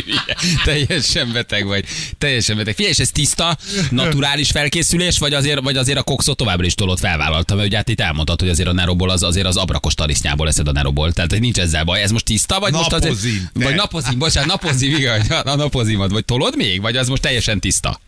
Teljesen 0.64 1.32
beteg 1.32 1.66
vagy. 1.66 1.84
Teljesen 2.18 2.56
beteg. 2.56 2.74
Figyelj, 2.74 2.92
és 2.92 3.00
ez 3.00 3.10
tiszta, 3.10 3.56
naturális 3.90 4.50
felkészülés, 4.50 5.18
vagy 5.18 5.34
azért, 5.34 5.60
vagy 5.60 5.76
azért 5.76 5.98
a 5.98 6.02
kokszot 6.02 6.36
továbbra 6.36 6.66
is 6.66 6.74
tolod 6.74 6.98
felvállalta, 6.98 7.54
mert 7.54 7.66
ugye 7.66 7.76
hát 7.76 7.88
itt 7.88 8.00
elmondtad, 8.00 8.40
hogy 8.40 8.48
azért 8.48 8.68
a 8.68 8.72
Neroból 8.72 9.10
az, 9.10 9.22
azért 9.22 9.46
az 9.46 9.56
abrakos 9.56 9.94
tarisznyából 9.94 10.46
leszed 10.46 10.68
a 10.68 10.72
Neroból. 10.72 11.12
Tehát 11.12 11.30
hogy 11.30 11.40
nincs 11.40 11.58
ezzel 11.58 11.84
baj. 11.84 12.02
Ez 12.02 12.10
most 12.10 12.24
tiszta, 12.24 12.60
vagy 12.60 12.72
most 12.72 12.92
azért... 12.92 13.12
Napozim, 13.12 13.48
te. 13.52 13.64
Vagy 13.64 13.74
napozim, 13.74 14.18
bocsánat, 14.18 14.48
napozim, 14.48 14.96
igen, 14.96 15.20
a 15.20 15.54
napozimat, 15.54 16.10
vagy 16.10 16.24
tolod 16.24 16.56
még, 16.56 16.80
vagy 16.80 16.96
az 16.96 17.08
most 17.08 17.22
teljesen 17.22 17.60
tiszta? 17.60 18.00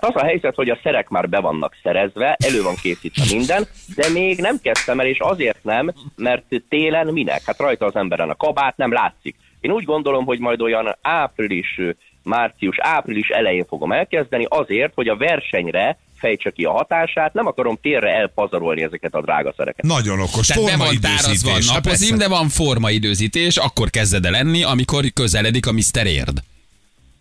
Hát 0.00 0.14
az 0.14 0.22
a 0.22 0.24
helyzet, 0.24 0.54
hogy 0.54 0.68
a 0.68 0.78
szerek 0.82 1.08
már 1.08 1.28
be 1.28 1.40
vannak 1.40 1.76
szerezve, 1.82 2.36
elő 2.44 2.62
van 2.62 2.74
készítve 2.74 3.24
minden, 3.30 3.66
de 3.96 4.08
még 4.08 4.38
nem 4.38 4.58
kezdtem 4.62 5.00
el, 5.00 5.06
és 5.06 5.18
azért 5.20 5.64
nem, 5.64 5.92
mert 6.16 6.44
télen 6.68 7.06
minek? 7.06 7.42
Hát 7.44 7.58
rajta 7.58 7.86
az 7.86 7.96
emberen 7.96 8.30
a 8.30 8.36
kabát 8.36 8.76
nem 8.76 8.92
látszik. 8.92 9.36
Én 9.60 9.70
úgy 9.70 9.84
gondolom, 9.84 10.24
hogy 10.24 10.38
majd 10.38 10.60
olyan 10.60 10.96
április, 11.02 11.80
március, 12.22 12.76
április 12.80 13.28
elején 13.28 13.64
fogom 13.68 13.92
elkezdeni, 13.92 14.46
azért, 14.48 14.92
hogy 14.94 15.08
a 15.08 15.16
versenyre 15.16 15.98
fejtse 16.18 16.50
ki 16.50 16.64
a 16.64 16.70
hatását, 16.70 17.32
nem 17.32 17.46
akarom 17.46 17.78
térre 17.82 18.08
elpazarolni 18.08 18.82
ezeket 18.82 19.14
a 19.14 19.20
drága 19.20 19.54
szereket. 19.56 19.84
Nagyon 19.84 20.20
okos. 20.20 20.46
Tehát 20.46 20.64
be 20.64 20.76
van 20.76 20.86
formaidőzítés. 20.86 21.70
Hát 21.70 21.84
napozim, 21.84 22.18
de 22.18 22.28
van 22.28 22.48
formaidőzítés, 22.48 23.56
akkor 23.56 23.90
kezded 23.90 24.24
el 24.24 24.36
enni, 24.36 24.62
amikor 24.62 25.04
közeledik 25.14 25.66
a 25.66 25.72
Mr. 25.72 26.06
Érd. 26.06 26.42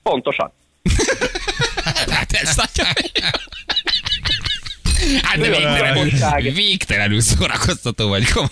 Pontosan. 0.03 0.51
Hát 2.09 2.31
ez 2.31 2.55
nagyon... 2.55 2.93
Hát 5.21 5.37
de 5.39 5.49
végtelenül, 5.49 6.51
végtelenül 6.53 7.21
szórakoztató 7.21 8.07
vagy 8.07 8.29
komolyan. 8.29 8.51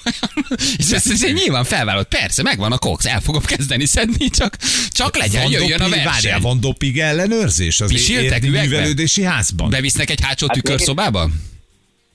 És 0.78 0.92
ezt, 0.92 1.12
ezt 1.12 1.34
nyilván 1.34 1.64
felvállalt. 1.64 2.08
Persze, 2.08 2.44
megvan 2.44 2.72
a 2.72 2.78
kox, 2.78 3.06
el 3.06 3.20
fogom 3.20 3.42
kezdeni 3.42 3.86
szedni, 3.86 4.28
csak, 4.30 4.56
csak 4.90 5.18
legyen, 5.18 5.42
Van 5.42 5.52
jöjjön 5.52 5.80
a 5.80 5.84
doping- 5.84 6.04
verseny. 6.04 6.12
Várjál, 6.12 6.40
van 6.40 6.60
doping 6.60 6.98
ellenőrzés 6.98 7.82
az 7.82 7.92
Pisiltek 7.92 8.42
művelődési 8.42 9.24
házban? 9.24 9.70
Bevisznek 9.70 10.10
egy 10.10 10.22
hátsó 10.24 10.48
Hát 10.48 10.56
tükörszobába? 10.56 11.30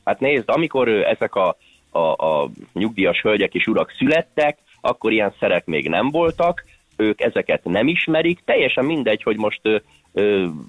Hát 0.05 0.21
nézd, 0.21 0.45
amikor 0.47 0.89
ezek 0.89 1.35
a, 1.35 1.57
a, 1.91 1.99
a 1.99 2.51
nyugdíjas 2.73 3.21
hölgyek 3.21 3.55
és 3.55 3.67
urak 3.67 3.95
születtek, 3.99 4.59
akkor 4.81 5.13
ilyen 5.13 5.35
szerek 5.41 5.65
még 5.65 5.89
nem 5.89 6.11
voltak, 6.11 6.65
ők 6.97 7.21
ezeket 7.21 7.65
nem 7.65 7.89
ismerik, 7.89 8.39
teljesen 8.45 8.85
mindegy, 8.85 9.23
hogy 9.23 9.37
most 9.37 9.61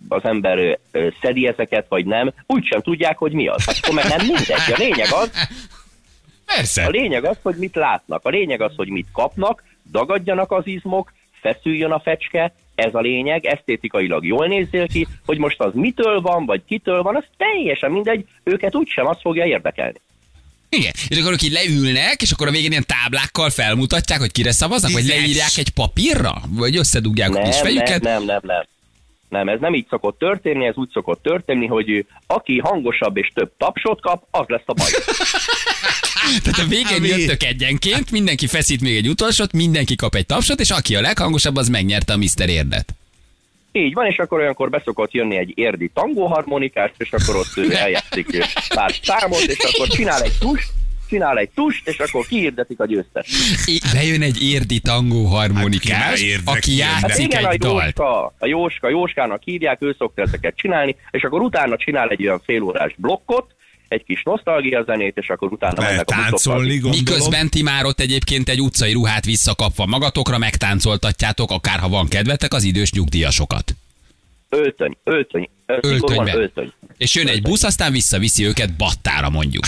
az 0.07 0.23
ember 0.23 0.79
szedi 1.21 1.47
ezeket, 1.47 1.85
vagy 1.89 2.05
nem, 2.05 2.33
úgysem 2.45 2.81
tudják, 2.81 3.17
hogy 3.17 3.31
mi 3.31 3.47
az. 3.47 3.65
Hát 3.65 3.77
akkor 3.81 3.93
meg 3.95 4.05
nem 4.07 4.25
mindegy. 4.25 4.71
A 4.73 4.77
lényeg 4.77 5.07
az, 5.11 5.31
a 6.45 6.53
Persze. 6.55 6.89
lényeg 6.89 7.23
az, 7.25 7.37
hogy 7.41 7.55
mit 7.55 7.75
látnak. 7.75 8.25
A 8.25 8.29
lényeg 8.29 8.61
az, 8.61 8.71
hogy 8.75 8.87
mit 8.87 9.07
kapnak, 9.13 9.63
dagadjanak 9.91 10.51
az 10.51 10.67
izmok, 10.67 11.13
feszüljön 11.41 11.91
a 11.91 11.99
fecske, 11.99 12.53
ez 12.75 12.93
a 12.95 12.99
lényeg, 12.99 13.45
esztétikailag 13.45 14.25
jól 14.25 14.47
nézzél 14.47 14.87
ki, 14.87 15.07
hogy 15.25 15.37
most 15.37 15.59
az 15.59 15.71
mitől 15.73 16.21
van, 16.21 16.45
vagy 16.45 16.61
kitől 16.67 17.01
van, 17.01 17.15
az 17.15 17.23
teljesen 17.37 17.91
mindegy, 17.91 18.25
őket 18.43 18.75
úgysem 18.75 19.07
az 19.07 19.17
fogja 19.21 19.45
érdekelni. 19.45 20.01
Igen. 20.69 20.91
És 21.07 21.19
akkor 21.19 21.31
ők 21.31 21.41
így 21.41 21.51
leülnek, 21.51 22.21
és 22.21 22.31
akkor 22.31 22.47
a 22.47 22.51
végén 22.51 22.71
ilyen 22.71 22.85
táblákkal 22.87 23.49
felmutatják, 23.49 24.19
hogy 24.19 24.31
kire 24.31 24.51
szavaznak, 24.51 24.91
vagy 24.91 25.01
Tízes. 25.01 25.17
leírják 25.17 25.57
egy 25.57 25.69
papírra? 25.69 26.41
Vagy 26.49 26.77
összedugják 26.77 27.35
a 27.35 27.41
kis 27.41 27.55
Nem, 27.55 27.63
nem, 27.63 27.63
fejüket? 27.63 28.01
nem, 28.01 28.23
nem, 28.23 28.39
nem. 28.43 28.63
Nem, 29.29 29.49
ez 29.49 29.59
nem 29.59 29.73
így 29.73 29.87
szokott 29.89 30.19
történni, 30.19 30.65
ez 30.65 30.75
úgy 30.75 30.89
szokott 30.93 31.23
történni, 31.23 31.65
hogy 31.65 32.05
aki 32.27 32.59
hangosabb 32.59 33.17
és 33.17 33.31
több 33.33 33.51
tapsot 33.57 34.01
kap, 34.01 34.23
az 34.31 34.45
lesz 34.47 34.61
a 34.65 34.73
baj. 34.73 34.89
Tehát 36.43 36.59
a 36.59 36.67
végén 36.67 37.01
Mi? 37.01 37.07
jöttök 37.07 37.43
egyenként, 37.43 38.11
mindenki 38.11 38.47
feszít 38.47 38.81
még 38.81 38.95
egy 38.95 39.07
utolsót, 39.07 39.53
mindenki 39.53 39.95
kap 39.95 40.15
egy 40.15 40.25
tapsot, 40.25 40.59
és 40.59 40.69
aki 40.69 40.95
a 40.95 41.01
leghangosabb, 41.01 41.55
az 41.55 41.69
megnyerte 41.69 42.13
a 42.13 42.17
Mr. 42.17 42.49
Érdet. 42.49 42.93
Így 43.71 43.93
van, 43.93 44.05
és 44.05 44.17
akkor 44.17 44.39
olyankor 44.39 44.69
beszokott 44.69 45.11
jönni 45.11 45.37
egy 45.37 45.51
érdi 45.55 45.91
tangóharmonikás, 45.93 46.91
és 46.97 47.11
akkor 47.11 47.35
ott 47.35 47.57
ő 47.57 47.73
eljátszik 47.73 48.45
pár 48.73 48.93
számot, 49.03 49.41
és 49.41 49.57
akkor 49.59 49.87
csinál 49.87 50.21
egy 50.21 50.37
tust, 50.39 50.71
csinál 51.09 51.37
egy 51.37 51.49
tust, 51.55 51.87
és 51.87 51.99
akkor 51.99 52.25
kiirdetik 52.27 52.79
a 52.79 52.85
győztes. 52.85 53.27
Bejön 53.93 54.21
egy 54.21 54.43
érdi 54.43 54.79
tangó 54.79 55.25
harmonikás, 55.25 56.21
Hát 56.21 56.41
aki 56.45 56.73
ilyen, 56.73 56.87
Hát 56.89 57.01
játszik 57.01 57.25
igen, 57.25 57.43
a 57.43 57.49
egy 57.49 57.59
dalt. 57.59 57.83
Jóska, 57.83 58.33
a 58.39 58.45
Jóska, 58.45 58.89
Jóskának 58.89 59.41
hívják, 59.43 59.81
ő 59.81 59.95
szokta 59.97 60.21
ezeket 60.21 60.55
csinálni, 60.55 60.95
és 61.11 61.23
akkor 61.23 61.41
utána 61.41 61.77
csinál 61.77 62.09
egy 62.09 62.21
olyan 62.25 62.41
félórás 62.45 62.93
blokkot, 62.97 63.45
egy 63.87 64.03
kis 64.03 64.23
nosztalgia 64.23 64.83
zenét, 64.83 65.17
és 65.17 65.29
akkor 65.29 65.51
utána 65.51 65.73
Lehet 65.81 65.91
mennek 65.91 66.09
a 66.09 66.29
táncolni, 66.29 66.67
buszokkal. 66.67 66.91
gondolom. 66.91 66.99
Miközben 67.19 67.49
ti 67.49 67.61
már 67.61 67.85
ott 67.85 67.99
egyébként 67.99 68.49
egy 68.49 68.61
utcai 68.61 68.93
ruhát 68.93 69.25
visszakapva 69.25 69.85
magatokra 69.85 70.37
megtáncoltatjátok, 70.37 71.51
akár 71.51 71.79
ha 71.79 71.89
van 71.89 72.07
kedvetek, 72.07 72.53
az 72.53 72.63
idős 72.63 72.91
nyugdíjasokat. 72.91 73.75
Öltöny, 74.49 74.97
öltöny, 75.03 75.49
öltöny, 75.65 75.91
öltöny. 76.17 76.33
öltöny. 76.33 76.71
És 76.97 77.15
jön 77.15 77.27
egy 77.27 77.41
busz, 77.41 77.63
aztán 77.63 77.91
visszaviszi 77.91 78.45
őket 78.45 78.73
Battára 78.73 79.29
mondjuk. 79.29 79.63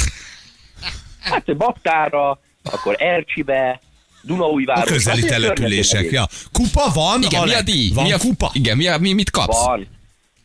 Hát 1.22 1.58
Baktára, 1.58 2.40
akkor 2.64 2.96
Ercsibe, 2.98 3.80
A 4.24 4.28
Dunaújváros. 4.28 4.90
közeli 4.92 5.22
Hát, 5.22 5.30
települések. 5.30 6.12
Ja. 6.12 6.24
Kupa 6.52 6.92
van? 6.94 7.22
Igen, 7.22 7.44
mi 7.44 7.54
a 7.54 7.62
díj? 7.62 7.92
Van 7.94 8.04
mi 8.04 8.12
a, 8.12 8.18
kupa? 8.18 8.50
Igen, 8.54 8.78
mi, 8.78 8.88
a, 8.88 8.98
mi, 8.98 9.14
mit 9.14 9.30
kapsz? 9.30 9.66
Van, 9.66 9.88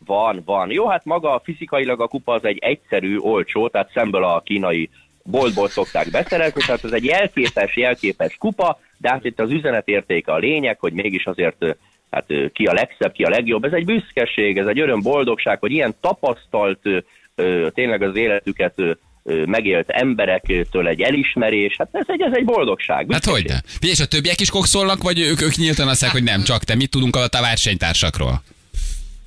van, 0.05 0.41
van. 0.45 0.71
Jó, 0.71 0.87
hát 0.87 1.05
maga 1.05 1.41
fizikailag 1.43 2.01
a 2.01 2.07
kupa 2.07 2.33
az 2.33 2.45
egy 2.45 2.57
egyszerű, 2.57 3.17
olcsó, 3.17 3.67
tehát 3.67 3.91
szemből 3.93 4.23
a 4.23 4.41
kínai 4.45 4.89
boltból 5.23 5.69
szokták 5.69 6.09
beszerezni, 6.09 6.61
tehát 6.65 6.83
ez 6.83 6.91
egy 6.91 7.03
jelképes, 7.03 7.75
jelképes 7.75 8.35
kupa, 8.39 8.79
de 8.97 9.09
hát 9.09 9.25
itt 9.25 9.39
az 9.39 9.51
üzenetértéke 9.51 10.31
a 10.31 10.37
lényeg, 10.37 10.79
hogy 10.79 10.93
mégis 10.93 11.25
azért 11.25 11.65
hát 12.11 12.25
ki 12.53 12.65
a 12.65 12.73
legszebb, 12.73 13.11
ki 13.11 13.23
a 13.23 13.29
legjobb. 13.29 13.63
Ez 13.63 13.71
egy 13.71 13.85
büszkeség, 13.85 14.57
ez 14.57 14.67
egy 14.67 14.79
öröm, 14.79 15.01
boldogság, 15.01 15.59
hogy 15.59 15.71
ilyen 15.71 15.95
tapasztalt, 16.01 16.79
tényleg 17.73 18.01
az 18.01 18.15
életüket 18.15 18.73
megélt 19.45 19.89
emberektől 19.89 20.87
egy 20.87 21.01
elismerés, 21.01 21.75
hát 21.77 21.89
ez 21.91 22.05
egy, 22.07 22.21
ez 22.21 22.33
egy 22.33 22.45
boldogság. 22.45 22.97
Hát 22.97 23.07
büszkeség. 23.07 23.33
hogy 23.33 23.45
ne? 23.45 23.59
Figyelj, 23.65 23.91
és 23.91 23.99
a 23.99 24.05
többiek 24.05 24.41
is 24.41 24.49
kokszolnak, 24.49 25.03
vagy 25.03 25.19
ők, 25.19 25.41
ők 25.41 25.55
nyíltan 25.55 25.87
azt 25.87 26.01
hogy 26.11 26.23
nem, 26.23 26.43
csak 26.43 26.63
te 26.63 26.75
mit 26.75 26.89
tudunk 26.89 27.15
a 27.15 27.27
a 27.31 27.41
versenytársakról? 27.41 28.41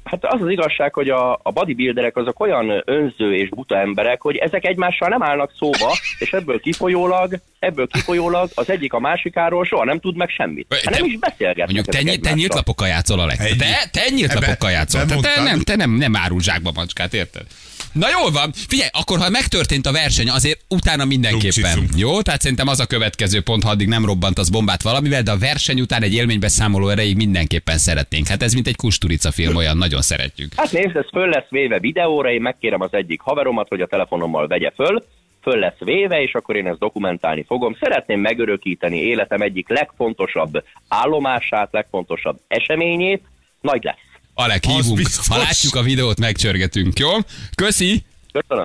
Hát 0.05 0.25
az 0.25 0.43
az 0.43 0.51
igazság, 0.51 0.95
hogy 0.95 1.09
a, 1.09 1.33
a 1.43 1.51
bodybuilderek 1.51 2.17
azok 2.17 2.41
olyan 2.41 2.83
önző 2.85 3.35
és 3.35 3.49
buta 3.49 3.79
emberek, 3.79 4.21
hogy 4.21 4.37
ezek 4.37 4.65
egymással 4.65 5.09
nem 5.09 5.23
állnak 5.23 5.53
szóba, 5.59 5.97
és 6.19 6.33
ebből 6.33 6.61
kifolyólag, 6.61 7.41
ebből 7.59 7.87
kifolyólag 7.87 8.51
az 8.55 8.71
egyik 8.71 8.93
a 8.93 9.01
másikáról 9.01 9.65
soha 9.65 9.85
nem 9.85 10.01
tud 10.01 10.17
meg 10.17 10.29
semmit. 10.29 10.75
Hát 10.85 10.99
nem 10.99 11.05
is 11.05 11.19
beszélgetnek 11.19 11.65
Mondjuk 11.67 11.87
te, 11.87 12.03
nyílt, 12.03 12.07
te 12.07 12.13
egymással. 12.13 12.37
nyílt 12.39 12.55
lapokkal 12.55 12.89
játszol, 12.89 13.21
Alex. 13.21 13.45
Ennyi. 13.45 13.57
Te, 13.57 13.89
te 13.93 14.01
nyílt 14.15 14.31
Ebbe- 14.31 14.47
lapokkal 14.47 14.71
játszol. 14.71 15.05
Te, 15.05 15.17
te, 15.17 15.43
nem, 15.43 15.61
te 15.61 15.77
nem, 15.77 15.91
nem 15.91 16.17
árul 16.17 16.41
zsákba 16.41 16.71
macskát, 16.75 17.15
érted? 17.15 17.47
Na 17.93 18.07
jól 18.11 18.31
van, 18.31 18.53
figyelj, 18.69 18.89
akkor 18.93 19.19
ha 19.19 19.29
megtörtént 19.31 19.87
a 19.87 19.93
verseny, 19.93 20.29
azért 20.31 20.61
utána 20.69 21.05
mindenképpen. 21.05 21.75
Rumcicunk. 21.75 22.01
Jó, 22.01 22.23
tehát 22.23 22.41
szerintem 22.41 22.69
az 22.69 22.81
a 22.81 22.87
következő 22.87 23.41
pont, 23.41 23.63
ha 23.63 23.71
addig 23.71 23.89
nem 23.89 24.05
robbant 24.05 24.39
az 24.39 24.49
bombát 24.49 24.83
valamivel, 24.83 25.23
de 25.23 25.31
a 25.31 25.39
verseny 25.39 25.81
után 25.81 26.03
egy 26.03 26.15
élménybeszámoló 26.15 26.89
erejéig 26.89 27.17
mindenképpen 27.17 27.79
szeretnénk. 27.79 28.27
Hát 28.27 28.43
ez 28.43 28.53
mint 28.53 28.67
egy 28.67 28.77
kusturica 28.77 29.31
film, 29.33 29.57
olyan 29.57 29.77
nagyon 29.91 30.03
szeretjük. 30.03 30.55
Hát 30.55 30.73
nézd, 30.73 30.97
ez 30.97 31.09
föl 31.13 31.29
lesz 31.29 31.49
véve 31.49 31.79
videóra, 31.79 32.31
én 32.31 32.41
megkérem 32.41 32.81
az 32.81 32.93
egyik 32.93 33.21
haveromat, 33.21 33.69
hogy 33.69 33.81
a 33.81 33.87
telefonommal 33.87 34.47
vegye 34.47 34.71
föl, 34.71 35.05
föl 35.43 35.59
lesz 35.59 35.79
véve, 35.79 36.23
és 36.23 36.33
akkor 36.33 36.57
én 36.57 36.67
ezt 36.67 36.79
dokumentálni 36.79 37.45
fogom. 37.45 37.77
Szeretném 37.81 38.21
megörökíteni 38.21 38.97
életem 38.97 39.41
egyik 39.41 39.69
legfontosabb 39.69 40.65
állomását, 40.89 41.69
legfontosabb 41.73 42.41
eseményét, 42.49 43.23
nagy 43.61 43.83
lesz. 43.83 43.97
Alek, 44.35 44.65
hívunk. 44.65 45.01
Ha 45.29 45.37
látjuk 45.37 45.75
a 45.75 45.83
videót, 45.83 46.21
megcsörgetünk, 46.21 46.99
jó? 46.99 47.09
Köszi! 47.55 48.03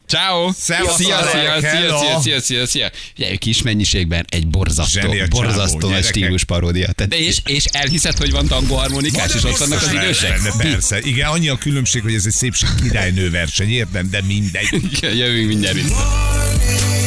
Ciao. 0.07 0.51
Szia, 0.51 0.89
szia, 0.89 1.27
szia, 1.27 1.59
szia, 1.59 2.19
szia, 2.21 2.41
szia, 2.41 2.65
szia. 2.65 2.89
Figyelj, 3.15 3.37
kis 3.37 3.61
mennyiségben 3.61 4.25
egy 4.29 4.47
borzasztó, 4.47 4.99
a 4.99 5.03
csávó, 5.03 5.25
borzasztó 5.29 5.89
nagy 5.89 6.03
stílus 6.03 6.43
paródia. 6.43 6.91
Tehát, 6.91 7.13
és, 7.13 7.41
és 7.45 7.65
elhiszed, 7.65 8.17
hogy 8.17 8.31
van 8.31 8.47
tangó 8.47 8.75
harmonikás, 8.75 9.33
és 9.35 9.43
ott 9.43 9.57
vannak 9.57 9.81
az 9.81 9.93
idősek? 9.93 10.39
Persze. 10.57 10.99
Igen, 11.01 11.29
annyi 11.29 11.49
a 11.49 11.57
különbség, 11.57 12.01
hogy 12.01 12.13
ez 12.13 12.25
egy 12.25 12.31
szépség 12.31 12.69
királynő 12.81 13.29
verseny, 13.29 13.69
értem, 13.69 14.09
de 14.09 14.21
mindegy. 14.21 14.67
Jövünk 15.01 15.47
mindjárt. 15.47 15.75
vissza. 15.75 17.04